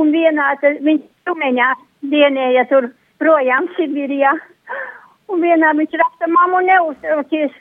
[0.00, 1.68] un vienā viņš tumeņā
[2.08, 2.88] dienēja tur
[3.20, 4.32] projām Sibirijā.
[5.30, 7.56] Un vienā viņš raksta, mammu neuztraucies,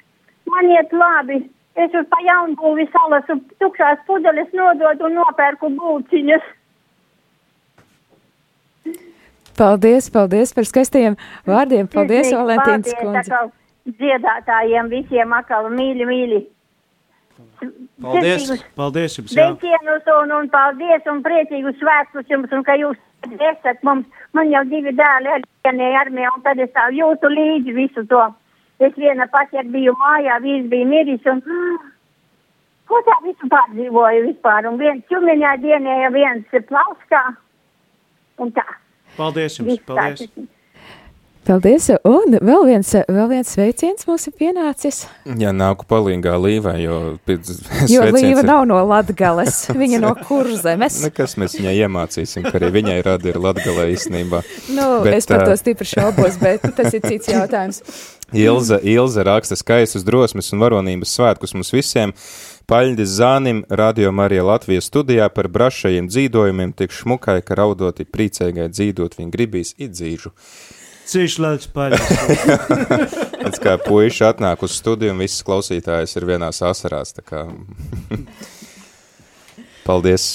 [0.49, 1.43] man iet labi.
[1.79, 6.47] Es uz pa jaunbūvi salasu tukšās pudeles nododu un nopērku būciņas.
[9.59, 11.17] Paldies, paldies par skaistajiem
[11.47, 11.87] vārdiem.
[11.91, 13.41] Paldies, paldies kundze.
[13.89, 16.39] Dziedātājiem visiem atkal mīļi, mīļi.
[18.01, 18.51] Paldies.
[18.79, 19.33] Paldies jums!
[19.33, 24.05] Sveicienus un, un paldies un priecīgus svētkus jums un ka jūs esat mums.
[24.33, 28.21] Man jau divi dēli ar vienai armijā un tad es tā jūtu līdzi visu to.
[28.79, 31.41] Es viena pati biju mājā, vīrs bija miris un
[32.89, 34.69] ko tā visu pārdzīvoju vispār.
[34.69, 37.25] Un viens ķumiņā dienēja, viens plauskā
[38.39, 38.65] un tā.
[39.17, 39.73] Paldies jums!
[39.73, 40.47] Viss tā.
[41.49, 41.87] Paldies!
[42.05, 44.99] Un vēl viens, vēl viens sveiciens mums ir pienācis.
[45.41, 47.49] Jā, nāku palīgā līvai, jo pēc
[47.89, 50.99] Jo Līva nav no Latgales, viņa no kurzemes.
[51.07, 54.43] Nekas mēs viņai iemācīsim, ka arī viņai rada ir latgalē īstenībā.
[54.77, 57.81] Nu, Bet, es par to stipri šaubos, bet tas ir cits jautājums.
[58.45, 62.13] Ilze, Ilze raksta skaistus drosmes un varonības svētkus mums visiem.
[62.69, 69.17] Paļģis Zānim, Radio Marija Latvijas studijā par brašajiem dzīdojumiem tik šmukai, ka raudoti priecīgai dzīdot
[69.17, 70.37] viņa gribīs izdzīžu.
[71.09, 72.05] Cīši lēts paļas.
[73.39, 77.15] Pēc kā puiši atnāk uz studiju un visas klausītājas ir vienās asarās.
[79.87, 80.25] Paldies!